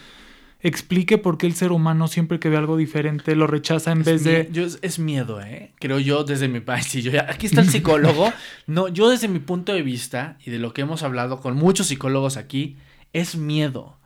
[0.60, 4.24] explique por qué el ser humano siempre que ve algo diferente lo rechaza en vez
[4.24, 4.48] de...
[4.50, 5.72] Yo, es miedo, ¿eh?
[5.78, 6.60] Creo yo desde mi...
[6.60, 6.92] país.
[6.92, 8.32] yo aquí está el psicólogo.
[8.66, 11.88] no, yo desde mi punto de vista y de lo que hemos hablado con muchos
[11.88, 12.78] psicólogos aquí,
[13.12, 13.98] es miedo.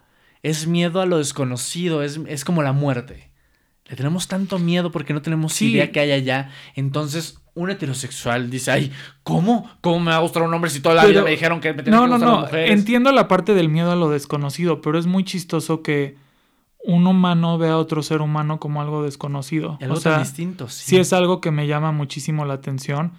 [0.42, 3.31] Es miedo a lo desconocido, es, es como la muerte.
[3.88, 6.51] Le tenemos tanto miedo porque no tenemos idea que hay allá.
[6.74, 8.92] Entonces, un heterosexual dice, ay,
[9.25, 9.68] ¿cómo?
[9.81, 11.83] ¿Cómo me va a gustar un hombre si toda la vida me dijeron que me
[11.83, 12.57] tenía no, que gustar no, no.
[12.57, 16.16] Entiendo la parte del miedo a lo desconocido, pero es muy chistoso que
[16.85, 19.77] un humano vea a otro ser humano como algo desconocido.
[19.81, 20.85] algo o sea, distinto, sí.
[20.90, 23.12] sí es algo que me llama muchísimo la atención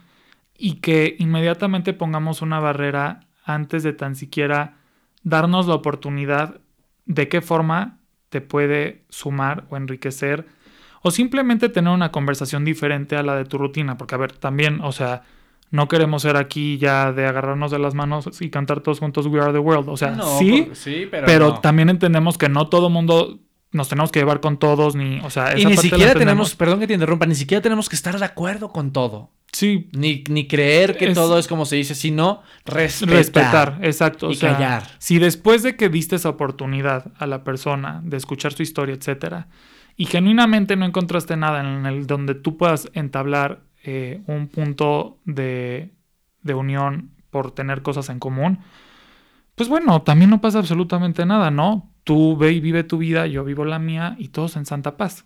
[0.58, 4.78] y que inmediatamente pongamos una barrera antes de tan siquiera
[5.24, 6.62] darnos la oportunidad
[7.06, 8.00] de qué forma
[8.30, 10.48] te puede sumar o enriquecer
[11.02, 14.80] o simplemente tener una conversación diferente a la de tu rutina, porque a ver, también,
[14.82, 15.24] o sea,
[15.72, 19.40] No queremos ser aquí ya de agarrarnos de las manos y cantar todos juntos We
[19.40, 19.88] Are the World.
[19.90, 21.60] O sea, No, sí, por- sí, pero, pero, no.
[21.60, 23.38] también entendemos que no todo mundo
[23.72, 26.14] nos tenemos que llevar con todos, ni, o sea, Y esa ni parte la siquiera
[26.20, 29.30] tenemos, perdón que te interrumpa, ni siquiera tenemos que estar de acuerdo con todo.
[29.52, 33.16] Sí, Ni, ni creer que Es- todo es como se dice, sino respetar.
[33.16, 34.30] respetar, exacto.
[34.30, 34.84] O y sea, callar.
[34.98, 39.50] Si después de que diste esa oportunidad a la persona de escuchar su historia, etcétera,
[40.00, 45.92] y genuinamente no encontraste nada en el donde tú puedas entablar eh, un punto de,
[46.42, 48.60] de unión por tener cosas en común,
[49.56, 51.92] pues bueno, también no pasa absolutamente nada, ¿no?
[52.06, 55.26] Tú ve y vive tu vida, yo vivo la mía y todos en santa paz.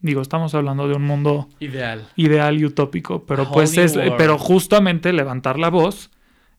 [0.00, 2.08] Digo, estamos hablando de un mundo Ideal.
[2.16, 4.14] ideal y utópico, pero pues es, world.
[4.18, 6.10] pero justamente levantar la voz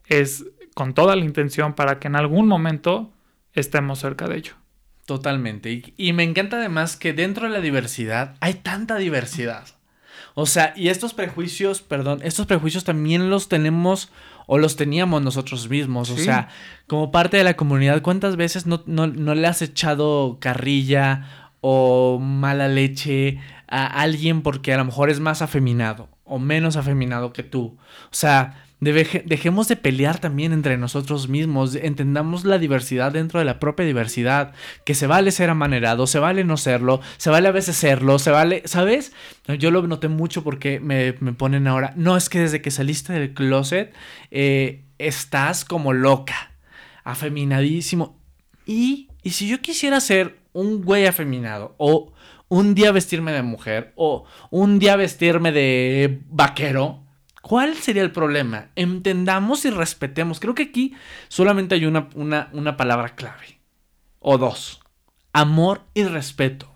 [0.06, 0.46] es
[0.76, 3.12] con toda la intención para que en algún momento
[3.52, 4.54] estemos cerca de ello.
[5.10, 5.72] Totalmente.
[5.72, 9.66] Y, y me encanta además que dentro de la diversidad hay tanta diversidad.
[10.36, 14.12] O sea, y estos prejuicios, perdón, estos prejuicios también los tenemos
[14.46, 16.12] o los teníamos nosotros mismos.
[16.12, 16.50] O sea,
[16.86, 22.20] como parte de la comunidad, ¿cuántas veces no, no, no le has echado carrilla o
[22.20, 27.42] mala leche a alguien porque a lo mejor es más afeminado o menos afeminado que
[27.42, 27.80] tú?
[28.12, 33.60] O sea, dejemos de pelear también entre nosotros mismos, entendamos la diversidad dentro de la
[33.60, 34.54] propia diversidad,
[34.86, 38.32] que se vale ser amanerado, se vale no serlo, se vale a veces serlo, se
[38.32, 39.12] vale, ¿sabes?
[39.58, 43.12] Yo lo noté mucho porque me, me ponen ahora, no es que desde que saliste
[43.12, 43.94] del closet
[44.32, 46.54] eh, estás como loca,
[47.04, 48.18] afeminadísimo.
[48.66, 52.14] Y, y si yo quisiera ser un güey afeminado o
[52.48, 57.04] un día vestirme de mujer o un día vestirme de vaquero,
[57.50, 58.68] ¿cuál sería el problema?
[58.76, 60.40] Entendamos y respetemos.
[60.40, 60.94] Creo que aquí
[61.30, 63.60] solamente hay una, una, una palabra clave.
[64.20, 64.82] O dos.
[65.34, 66.72] Amor y respeto.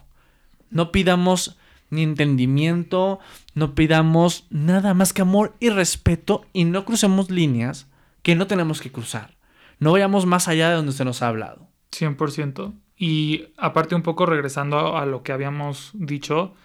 [0.72, 1.60] No pidamos
[1.92, 3.20] ni entendimiento,
[3.54, 7.88] no pidamos nada más que amor y respeto y no crucemos líneas
[8.24, 9.38] que no tenemos que cruzar.
[9.78, 11.68] No vayamos más allá de donde se nos ha hablado.
[11.92, 12.74] 100%.
[12.98, 16.56] Y aparte un poco regresando a lo que habíamos dicho,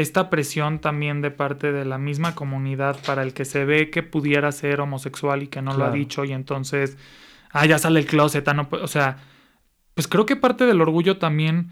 [0.00, 4.02] esta presión también de parte de la misma comunidad para el que se ve que
[4.02, 6.96] pudiera ser homosexual y que no lo ha dicho y entonces,
[7.50, 9.16] ah, ya sale el closet, ah, no pu- o sea,
[9.94, 11.70] pues creo que parte del orgullo también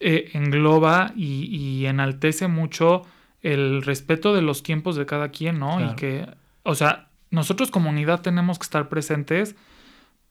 [0.00, 3.02] eh, engloba y, y enaltece mucho
[3.42, 5.76] el respeto de los tiempos de cada quien, ¿no?
[5.76, 5.92] Claro.
[5.92, 6.26] Y que,
[6.62, 9.54] o sea, nosotros comunidad tenemos que estar presentes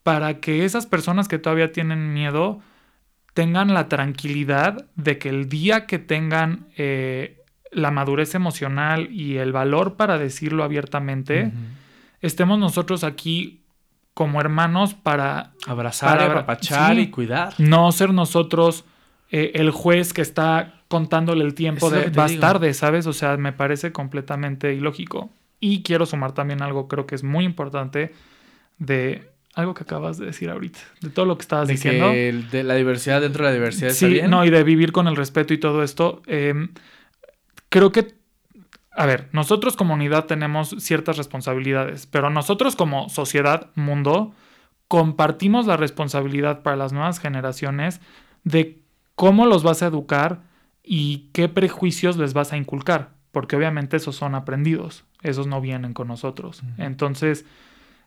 [0.03, 2.61] para que esas personas que todavía tienen miedo
[3.35, 9.51] tengan la tranquilidad de que el día que tengan eh, la madurez emocional y el
[9.51, 11.51] valor para decirlo abiertamente,
[12.21, 13.61] estemos nosotros aquí
[14.15, 17.01] como hermanos para Abrazar, Para- apapachar sí.
[17.01, 17.53] y cuidar.
[17.59, 18.85] no ser nosotros
[19.29, 22.41] eh, el juez que está contándole el tiempo Eso de vas digo.
[22.41, 23.05] tarde, ¿sabes?
[23.07, 25.29] O sea, me parece completamente ilógico.
[25.59, 28.13] Y quiero sumar también algo, creo que es muy importante,
[28.77, 32.11] de algo que acabas de decir ahorita, de todo lo que estabas De diciendo.
[32.11, 34.29] que el- de la diversidad dentro de la diversidad está Sí, bien.
[34.29, 36.21] no, y de vivir con el respeto y todo esto.
[36.27, 36.53] eh,
[37.69, 38.15] creo que,
[38.91, 44.33] a ver, nosotros como unidad tenemos ciertas responsabilidades, pero nosotros como sociedad, mundo,
[44.87, 48.01] compartimos la responsabilidad para las nuevas generaciones
[48.43, 48.79] de
[49.15, 50.41] cómo los vas a educar
[50.83, 55.93] y qué prejuicios les vas a inculcar, porque obviamente esos son aprendidos, esos no vienen
[55.93, 56.61] con nosotros.
[56.77, 57.45] Entonces,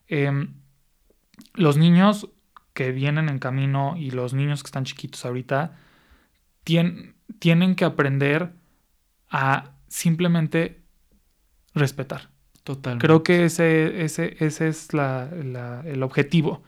[0.06, 0.52] em,
[1.54, 2.28] los niños
[2.74, 5.76] que vienen en camino y los niños que están chiquitos ahorita
[6.64, 8.52] tien- tienen que aprender
[9.30, 10.80] a simplemente
[11.74, 12.28] respetar.
[12.64, 13.06] Totalmente.
[13.06, 16.62] Creo que ese, ese, ese es la- la- el objetivo.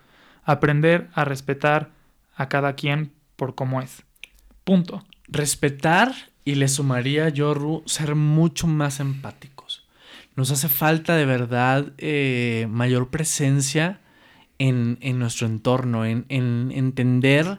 [0.44, 1.90] Aprender a respetar
[2.34, 4.02] a cada quien por cómo es.
[4.64, 5.04] Punto.
[5.32, 6.12] respetar
[6.44, 9.86] y le sumaría yo, Ru, ser mucho más empáticos.
[10.34, 13.99] Nos hace falta de verdad eh, mayor presencia
[14.60, 17.58] en, en nuestro entorno, en, en entender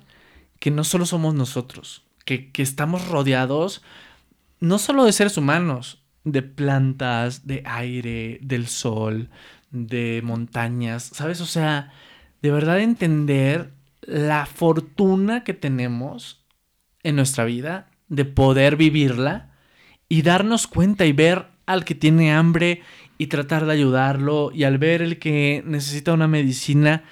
[0.59, 3.81] que no solo somos nosotros, que, que estamos rodeados
[4.59, 9.31] no solo de seres humanos, de plantas, de aire, del sol,
[9.71, 11.41] de montañas, ¿sabes?
[11.41, 11.91] O sea,
[12.43, 16.45] de verdad entender la fortuna que tenemos
[17.02, 19.56] en nuestra vida, de poder vivirla
[20.08, 22.83] y darnos cuenta y ver al que tiene hambre
[23.22, 27.04] y tratar de ayudarlo y al ver el que necesita una medicina,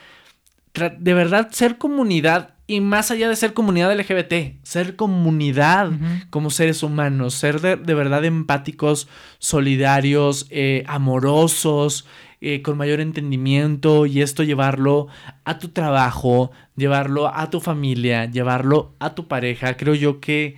[0.73, 5.91] de verdad ser comunidad y más allá de ser comunidad LGBT, ser comunidad
[6.31, 9.07] como seres humanos, ser de, de verdad empáticos,
[9.37, 12.07] solidarios, eh, amorosos,
[12.41, 15.09] eh, con mayor entendimiento y esto llevarlo
[15.45, 19.77] a tu trabajo, llevarlo a tu familia, llevarlo a tu pareja.
[19.77, 20.57] Creo yo que,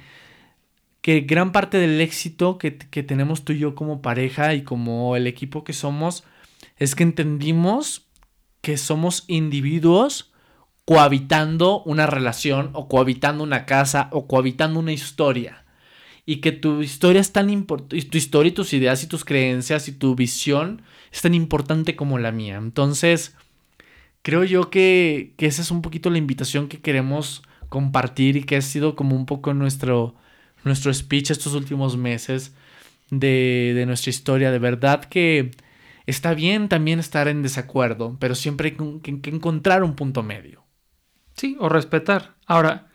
[1.01, 5.15] que gran parte del éxito que, que tenemos tú y yo como pareja y como
[5.15, 6.23] el equipo que somos
[6.77, 8.07] es que entendimos
[8.61, 10.31] que somos individuos
[10.85, 15.65] cohabitando una relación o cohabitando una casa o cohabitando una historia.
[16.25, 19.87] Y que tu historia es tan importante, tu historia y tus ideas y tus creencias
[19.87, 22.57] y tu visión es tan importante como la mía.
[22.57, 23.35] Entonces,
[24.21, 28.57] creo yo que, que esa es un poquito la invitación que queremos compartir y que
[28.57, 30.15] ha sido como un poco nuestro,
[30.63, 32.53] nuestro speech estos últimos meses
[33.09, 34.51] de, de nuestra historia.
[34.51, 35.51] De verdad que
[36.05, 40.63] está bien también estar en desacuerdo, pero siempre hay que, encontrar un punto medio.
[41.35, 42.35] Sí, o respetar.
[42.45, 42.87] Ahora,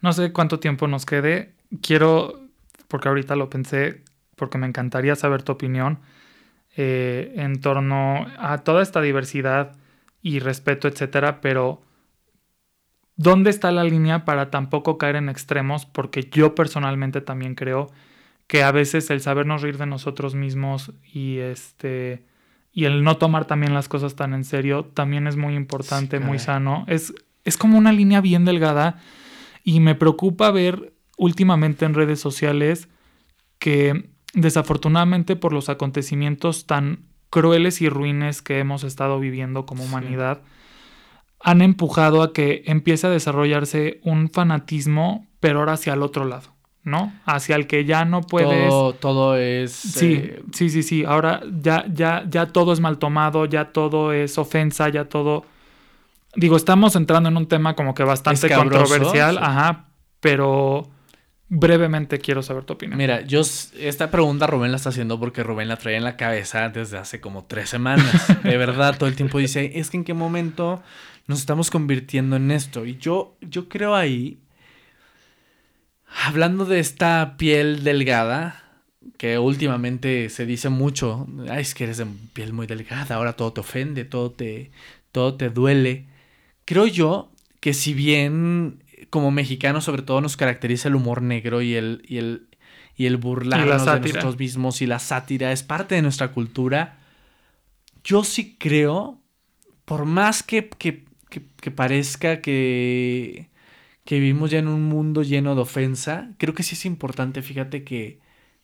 [0.00, 1.54] no sé cuánto tiempo nos quede.
[1.82, 2.40] Quiero,
[2.88, 4.02] porque ahorita lo pensé,
[4.36, 6.00] porque me encantaría saber tu opinión
[6.76, 9.76] eh, en torno a toda esta diversidad
[10.22, 11.82] y respeto, etcétera, pero
[13.22, 15.86] ¿dónde está la línea para tampoco caer en extremos?
[15.86, 17.90] Porque yo personalmente también creo
[18.46, 22.24] que a veces el sabernos reír de nosotros mismos y este
[22.72, 26.38] y el no tomar también las cosas tan en serio también es muy importante, muy
[26.38, 26.84] sano.
[26.88, 27.12] Es,
[27.44, 28.98] es como una línea bien delgada
[29.62, 32.88] y me preocupa ver últimamente en redes sociales
[33.58, 40.40] que desafortunadamente por los acontecimientos tan crueles y ruines que hemos estado viviendo como humanidad,
[41.42, 46.48] han empujado a que empiece a desarrollarse un fanatismo, pero ahora hacia el otro lado,
[46.84, 47.12] ¿no?
[47.24, 48.68] Hacia el que ya no puedes.
[48.68, 49.72] Todo, todo es.
[49.72, 50.42] Sí, eh...
[50.52, 51.04] sí, sí, sí.
[51.04, 55.44] Ahora ya, ya, ya todo es mal tomado, ya todo es ofensa, ya todo.
[56.34, 59.40] Digo, estamos entrando en un tema como que bastante controversial, sí.
[59.42, 59.86] ajá,
[60.20, 60.88] pero
[61.54, 62.96] brevemente quiero saber tu opinión.
[62.96, 63.42] Mira, yo
[63.78, 67.20] esta pregunta Rubén la está haciendo porque Rubén la trae en la cabeza desde hace
[67.20, 68.42] como tres semanas.
[68.42, 70.82] De verdad, todo el tiempo dice, es que en qué momento
[71.26, 72.84] nos estamos convirtiendo en esto.
[72.84, 74.40] Y yo, yo creo ahí,
[76.24, 78.62] hablando de esta piel delgada,
[79.16, 83.52] que últimamente se dice mucho, Ay, es que eres de piel muy delgada, ahora todo
[83.52, 84.70] te ofende, todo te,
[85.10, 86.06] todo te duele.
[86.64, 91.74] Creo yo que si bien como mexicanos sobre todo nos caracteriza el humor negro y
[91.74, 92.48] el, y el,
[92.96, 96.98] y el burlarnos y de nosotros mismos y la sátira es parte de nuestra cultura.
[98.04, 99.20] Yo sí creo,
[99.84, 101.04] por más que, que,
[101.62, 103.48] que, parezca que,
[104.04, 107.84] que vivimos ya en un mundo lleno de ofensa, creo que sí es importante, fíjate
[107.84, 108.18] que,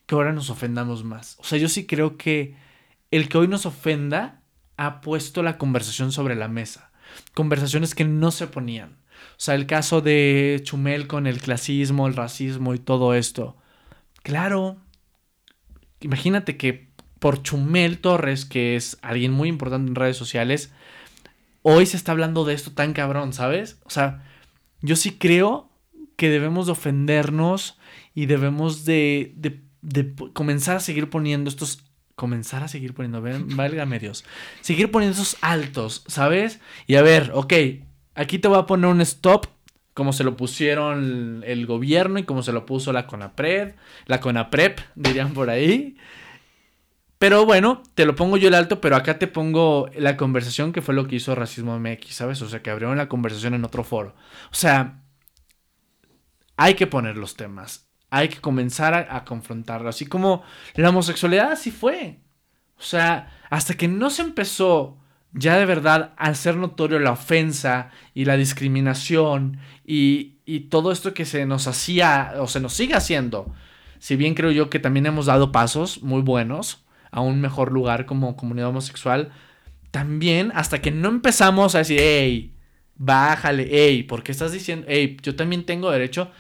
[0.05, 1.36] que ahora nos ofendamos más.
[1.38, 2.57] O sea, yo sí creo que
[3.12, 4.42] el que hoy nos ofenda
[4.76, 6.90] ha puesto la conversación sobre la mesa.
[7.34, 8.99] Conversaciones que no se ponían.
[9.32, 13.57] O sea, el caso de Chumel con el clasismo, el racismo y todo esto.
[14.24, 14.76] Claro,
[16.01, 16.88] imagínate que
[17.20, 20.72] por Chumel Torres, que es alguien muy importante en redes sociales,
[21.62, 23.80] hoy se está hablando de esto tan cabrón, ¿sabes?
[23.84, 24.24] O sea,
[24.80, 25.70] yo sí creo
[26.16, 27.78] que debemos de ofendernos
[28.14, 31.84] y debemos de, de, de comenzar a seguir poniendo estos
[32.14, 33.22] comenzar a seguir poniendo,
[33.56, 34.24] válgame Dios,
[34.61, 36.59] seguir poniendo esos altos, ¿sabes?
[36.88, 37.52] Y a ver, ok,
[38.18, 39.46] Aquí te voy a poner un stop
[39.94, 43.74] como se lo pusieron el gobierno y como se lo puso la CONAPRED,
[44.06, 45.96] la CONAPREP, dirían por ahí.
[47.18, 50.82] Pero bueno, te lo pongo yo el alto, pero acá te pongo la conversación que
[50.82, 52.40] fue lo que hizo Racismo MX, ¿sabes?
[52.42, 54.14] O sea, que abrieron la conversación en otro foro.
[54.52, 55.02] O sea,
[56.56, 59.88] hay que poner los temas, hay que comenzar a, a confrontarlo.
[59.88, 60.44] Así como
[60.74, 62.20] la homosexualidad así fue.
[62.78, 64.98] O sea, hasta que no se empezó
[65.32, 71.24] ya de verdad hacer notorio la ofensa y la discriminación y, y, todo esto que
[71.26, 73.52] se nos hacía o se nos sigue haciendo.
[73.98, 78.06] Si bien creo yo que también hemos dado pasos muy buenos a un mejor lugar
[78.06, 79.30] como comunidad homosexual,
[79.90, 82.54] también hasta que no empezamos a decir, hey,
[82.96, 86.30] bájale, hey, ¿por qué estás diciendo, hey, yo también tengo derecho?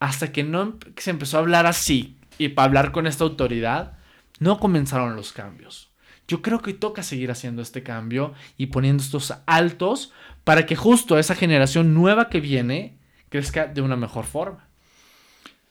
[0.00, 3.98] Hasta que no se empezó a hablar así y para hablar con esta autoridad,
[4.38, 5.90] no comenzaron los cambios.
[6.28, 10.12] Yo creo que toca seguir haciendo este cambio y poniendo estos altos
[10.44, 12.98] para que justo esa generación nueva que viene
[13.28, 14.65] crezca de una mejor forma.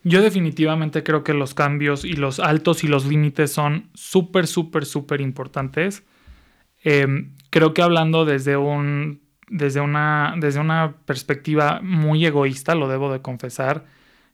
[0.08, 4.86] Yo definitivamente creo que los cambios y los altos y los límites son súper, súper,
[4.86, 6.04] súper importantes.
[6.84, 7.08] Eh,
[7.50, 13.24] creo que hablando desde, un, desde, una, desde una perspectiva muy egoísta, lo debo de
[13.24, 13.86] confesar,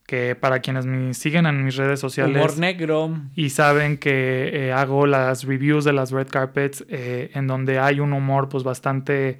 [0.05, 2.35] que para quienes me siguen en mis redes sociales.
[2.35, 3.17] Humor negro.
[3.33, 8.01] Y saben que eh, hago las reviews de las red carpets eh, en donde hay
[8.01, 9.39] un humor pues bastante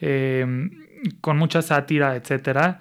[0.00, 0.70] eh,
[1.20, 2.80] con mucha sátira, etcétera.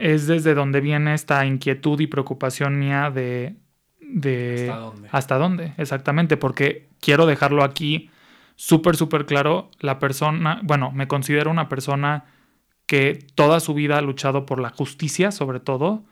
[0.00, 3.54] Es desde donde viene esta inquietud y preocupación mía de...
[4.00, 5.08] de ¿Hasta dónde?
[5.12, 5.74] ¿Hasta dónde?
[5.76, 8.10] Exactamente, porque quiero dejarlo aquí
[8.56, 9.70] súper, súper claro.
[9.78, 12.24] La persona, bueno, me considero una persona
[12.86, 16.04] que toda su vida ha luchado por la justicia, sobre todo,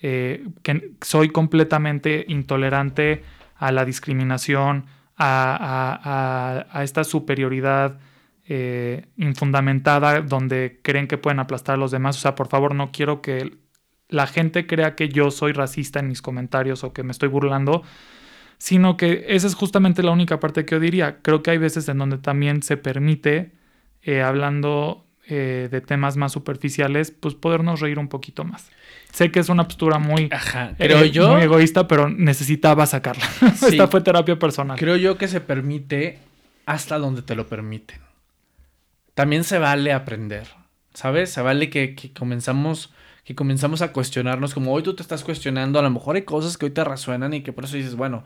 [0.00, 3.22] eh, que soy completamente intolerante
[3.56, 4.86] a la discriminación,
[5.16, 8.00] a, a esta superioridad
[8.44, 12.16] eh, infundamentada donde creen que pueden aplastar a los demás.
[12.16, 13.56] O sea, por favor, no quiero que
[14.08, 17.82] la gente crea que yo soy racista en mis comentarios o que me estoy burlando,
[18.58, 21.18] sino que esa es justamente la única parte que yo diría.
[21.22, 23.52] Creo que hay veces en donde también se permite,
[24.02, 28.70] eh, hablando eh, de temas más superficiales, pues podernos reír un poquito más.
[29.12, 30.28] Sé que es una postura muy,
[31.12, 33.24] yo, muy egoísta, pero necesitaba sacarla.
[33.68, 34.78] Esta fue terapia personal.
[34.78, 36.18] Creo yo que se permite
[36.66, 38.11] hasta donde te lo permiten
[39.14, 40.48] también se vale aprender,
[40.94, 41.30] ¿sabes?
[41.30, 42.92] Se vale que, comenzamos
[43.24, 46.58] que comenzamos a cuestionarnos, como hoy tú te estás cuestionando, a lo mejor hay cosas
[46.58, 48.24] que hoy te resuenan y que por eso dices, bueno,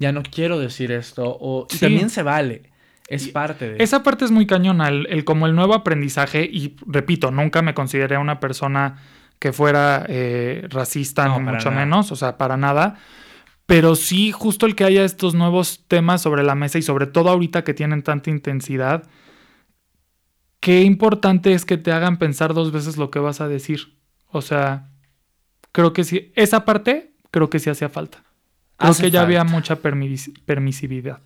[0.00, 2.72] ya no quiero decir esto, o también se vale.
[3.08, 3.82] Es parte de...
[3.84, 8.18] Esa parte es muy cañona, el, como el nuevo aprendizaje, y repito, nunca me consideré
[8.18, 8.96] una persona
[9.38, 12.96] que fuera eh, racista, no, mucho menos, o sea, para nada.
[13.66, 17.28] Pero sí, justo el que haya estos nuevos temas sobre la mesa y sobre todo
[17.28, 19.04] ahorita que tienen tanta intensidad,
[20.62, 23.96] qué importante es que te hagan pensar dos veces lo que vas a decir.
[24.28, 24.90] O sea,
[25.72, 28.22] creo que sí, esa parte creo que sí hacía falta.
[28.76, 31.18] Creo que ya había mucha permisividad.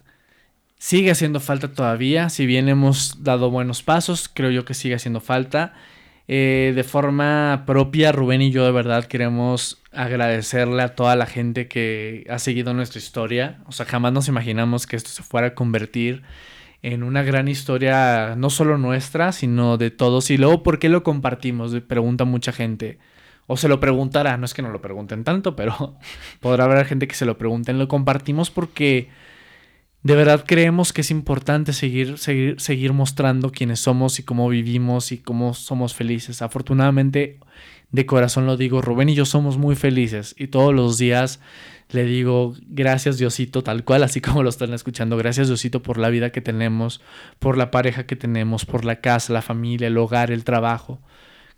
[0.79, 5.21] Sigue haciendo falta todavía, si bien hemos dado buenos pasos, creo yo que sigue haciendo
[5.21, 5.75] falta.
[6.29, 11.69] Eh, de forma propia, Rubén y yo de verdad queremos agradecerle a toda la gente
[11.69, 13.59] que ha seguido nuestra historia.
[13.67, 16.23] O sea, jamás nos imaginamos que esto se fuera a convertir
[16.87, 20.31] en una gran historia, no solo nuestra, sino de todos.
[20.31, 21.75] Y luego, ¿por qué lo compartimos?
[21.81, 23.01] Pregunta mucha gente.
[23.49, 25.97] O se lo preguntará, no es que no lo pregunten tanto, pero
[26.41, 27.81] podrá haber gente que se lo pregunten.
[27.81, 29.09] Lo compartimos porque
[30.05, 35.11] de verdad creemos que es importante seguir, seguir, seguir mostrando quiénes somos y cómo vivimos
[35.11, 36.41] y cómo somos felices.
[36.41, 37.41] Afortunadamente,
[37.91, 41.41] de corazón lo digo, Rubén y yo somos muy felices y todos los días
[41.91, 46.09] le digo gracias Diosito tal cual, así como lo están escuchando, gracias Diosito por la
[46.09, 47.01] vida que tenemos,
[47.39, 51.01] por la pareja que tenemos, por la casa, la familia, el hogar, el trabajo.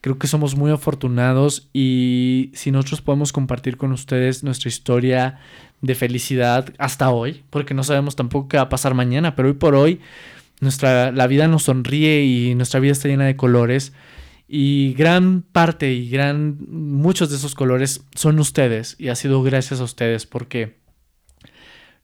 [0.01, 5.41] Creo que somos muy afortunados y si nosotros podemos compartir con ustedes nuestra historia
[5.81, 9.55] de felicidad hasta hoy, porque no sabemos tampoco qué va a pasar mañana, pero hoy
[9.55, 10.01] por hoy
[10.61, 13.93] nuestra, la vida nos sonríe y nuestra vida está llena de colores
[14.49, 19.81] y gran parte y gran muchos de esos colores son ustedes y ha sido gracias
[19.81, 20.79] a ustedes porque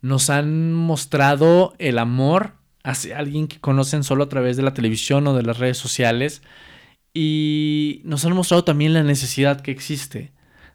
[0.03, 5.27] nos han mostrado el amor hacia alguien que conocen solo a través de la televisión
[5.27, 6.43] o de las redes sociales
[7.15, 10.33] y nos han mostrado también la necesidad que existe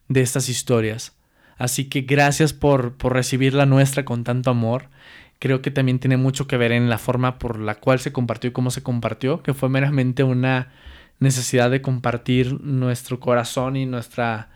[0.08, 1.16] de estas historias.
[1.58, 4.90] Así que gracias por, por recibir la nuestra con tanto amor.
[5.38, 8.50] Creo que también tiene mucho que ver en la forma por la cual se compartió
[8.50, 10.72] y cómo se compartió, que fue meramente una
[11.20, 14.50] necesidad de compartir nuestro corazón y nuestra,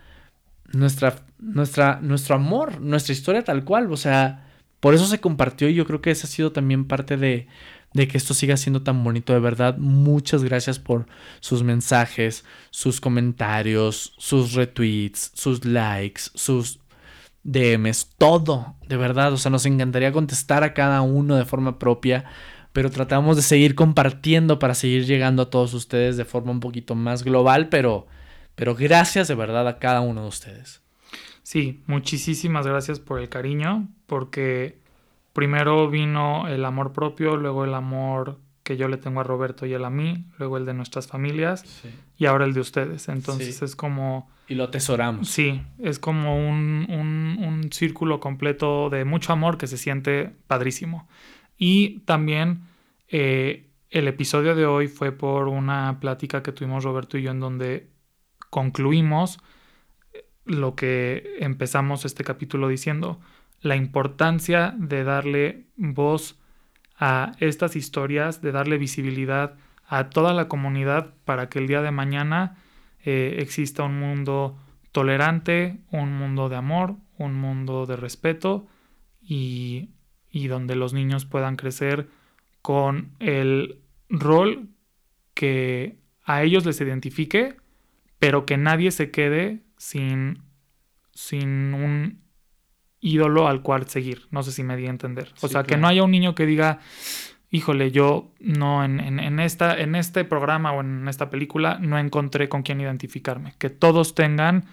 [0.72, 3.92] nuestra, nuestra, nuestro amor, nuestra historia tal cual.
[3.92, 4.48] O sea,
[4.80, 7.48] por eso se compartió y yo creo que esa ha sido también parte de,
[7.92, 9.32] de que esto siga siendo tan bonito.
[9.32, 11.06] De verdad, muchas gracias por
[11.40, 16.80] sus mensajes, sus comentarios, sus retweets, sus likes, sus
[17.44, 19.32] DMs, todo, de verdad.
[19.32, 22.24] O sea, nos encantaría contestar a cada uno de forma propia
[22.74, 26.96] pero tratamos de seguir compartiendo para seguir llegando a todos ustedes de forma un poquito
[26.96, 28.08] más global, pero,
[28.56, 30.82] pero gracias de verdad a cada uno de ustedes.
[31.44, 34.80] Sí, muchísimas gracias por el cariño, porque
[35.32, 39.72] primero vino el amor propio, luego el amor que yo le tengo a Roberto y
[39.72, 41.64] él a mí, luego el de nuestras familias
[42.18, 43.08] y ahora el de ustedes.
[43.08, 44.28] Entonces es como...
[44.48, 45.28] Y lo atesoramos.
[45.28, 51.06] Sí, es como un, un, un círculo completo de mucho amor que se siente padrísimo.
[51.66, 52.60] Y también
[53.08, 57.40] eh, el episodio de hoy fue por una plática que tuvimos Roberto y yo en
[57.40, 57.88] donde
[58.50, 59.38] concluimos
[60.44, 63.18] lo que empezamos este capítulo diciendo,
[63.62, 66.38] la importancia de darle voz
[66.98, 69.54] a estas historias, de darle visibilidad
[69.86, 72.58] a toda la comunidad para que el día de mañana
[73.06, 74.58] eh, exista un mundo
[74.92, 78.66] tolerante, un mundo de amor, un mundo de respeto
[79.22, 79.93] y
[80.34, 82.08] y donde los niños puedan crecer
[82.60, 83.78] con el
[84.08, 84.66] rol
[85.32, 87.56] que a ellos les identifique,
[88.18, 90.42] pero que nadie se quede sin,
[91.12, 92.18] sin un
[93.00, 94.26] ídolo al cual seguir.
[94.32, 95.32] No sé si me di a entender.
[95.40, 96.80] O sea, que no haya un niño que diga,
[97.50, 102.48] híjole, yo no en, en, esta, en este programa o en esta película no encontré
[102.48, 103.54] con quién identificarme.
[103.58, 104.64] Que todos tengan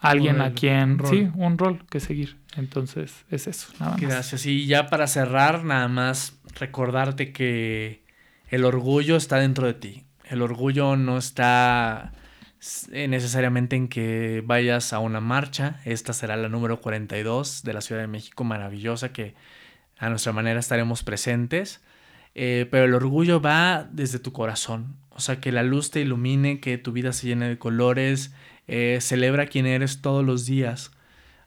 [0.00, 2.36] alguien a quien, sí, un rol que seguir.
[2.56, 4.00] Entonces, es eso, nada más.
[4.00, 4.46] Gracias.
[4.46, 8.02] Y ya para cerrar, nada más recordarte que
[8.48, 10.04] el orgullo está dentro de ti.
[10.24, 12.12] El orgullo no está
[12.90, 15.80] necesariamente en que vayas a una marcha.
[15.84, 19.34] Esta será la número 42 de la Ciudad de México, maravillosa, que
[19.98, 21.80] a nuestra manera estaremos presentes.
[22.34, 24.96] Eh, pero el orgullo va desde tu corazón.
[25.10, 28.32] O sea, que la luz te ilumine, que tu vida se llene de colores.
[28.72, 30.92] Eh, celebra quién eres todos los días.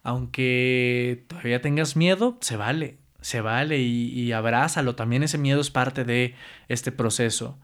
[0.04, 2.98] Aunque todavía tengas miedo, se vale.
[3.22, 4.96] Se vale y, abrázalo.
[4.96, 6.36] También ese miedo es parte de
[6.68, 7.58] este proceso.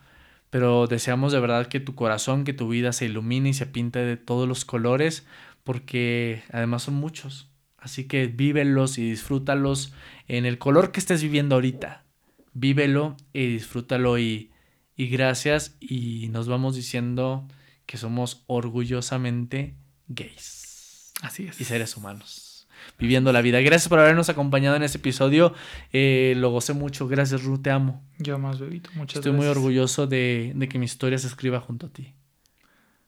[0.50, 4.00] Pero deseamos de verdad que tu corazón, que tu vida se ilumine y se pinte
[4.00, 5.28] de todos los colores,
[5.66, 7.50] porque además son muchos.
[7.78, 9.94] Así que vívelos y disfrútalos
[10.30, 12.06] en el color que estés viviendo ahorita.
[12.54, 14.52] Vívelo y disfrútalo y
[14.96, 15.76] gracias.
[15.82, 17.46] Y nos vamos diciendo
[17.90, 19.76] que somos orgullosamente
[20.10, 21.12] gays.
[21.24, 21.60] Así es.
[21.60, 22.68] Y seres humanos.
[23.00, 23.60] Viviendo la vida.
[23.62, 25.56] Gracias por habernos acompañado en este episodio.
[25.92, 27.08] Eh, lo gocé mucho.
[27.08, 27.58] Gracias, Ru.
[27.58, 28.04] Te amo.
[28.20, 28.92] Yo más, bebito.
[28.94, 29.58] Muchas Estoy muy gracias.
[29.58, 32.14] orgulloso de, de que mi historia se escriba junto a ti.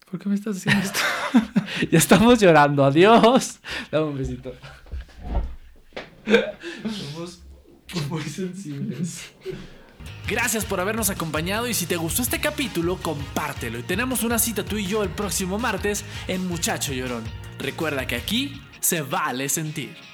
[0.10, 1.00] ¿Por qué me estás haciendo esto?
[1.92, 2.84] Ya estamos llorando.
[2.84, 3.60] Adiós.
[3.92, 4.52] Dame un besito.
[6.84, 7.40] Somos
[8.10, 9.32] muy sensibles.
[10.28, 13.80] Gracias por habernos acompañado y si te gustó este capítulo, compártelo.
[13.80, 17.24] Y tenemos una cita tú y yo el próximo martes en Muchacho Llorón.
[17.60, 20.11] Recuerda que aquí se vale sentir.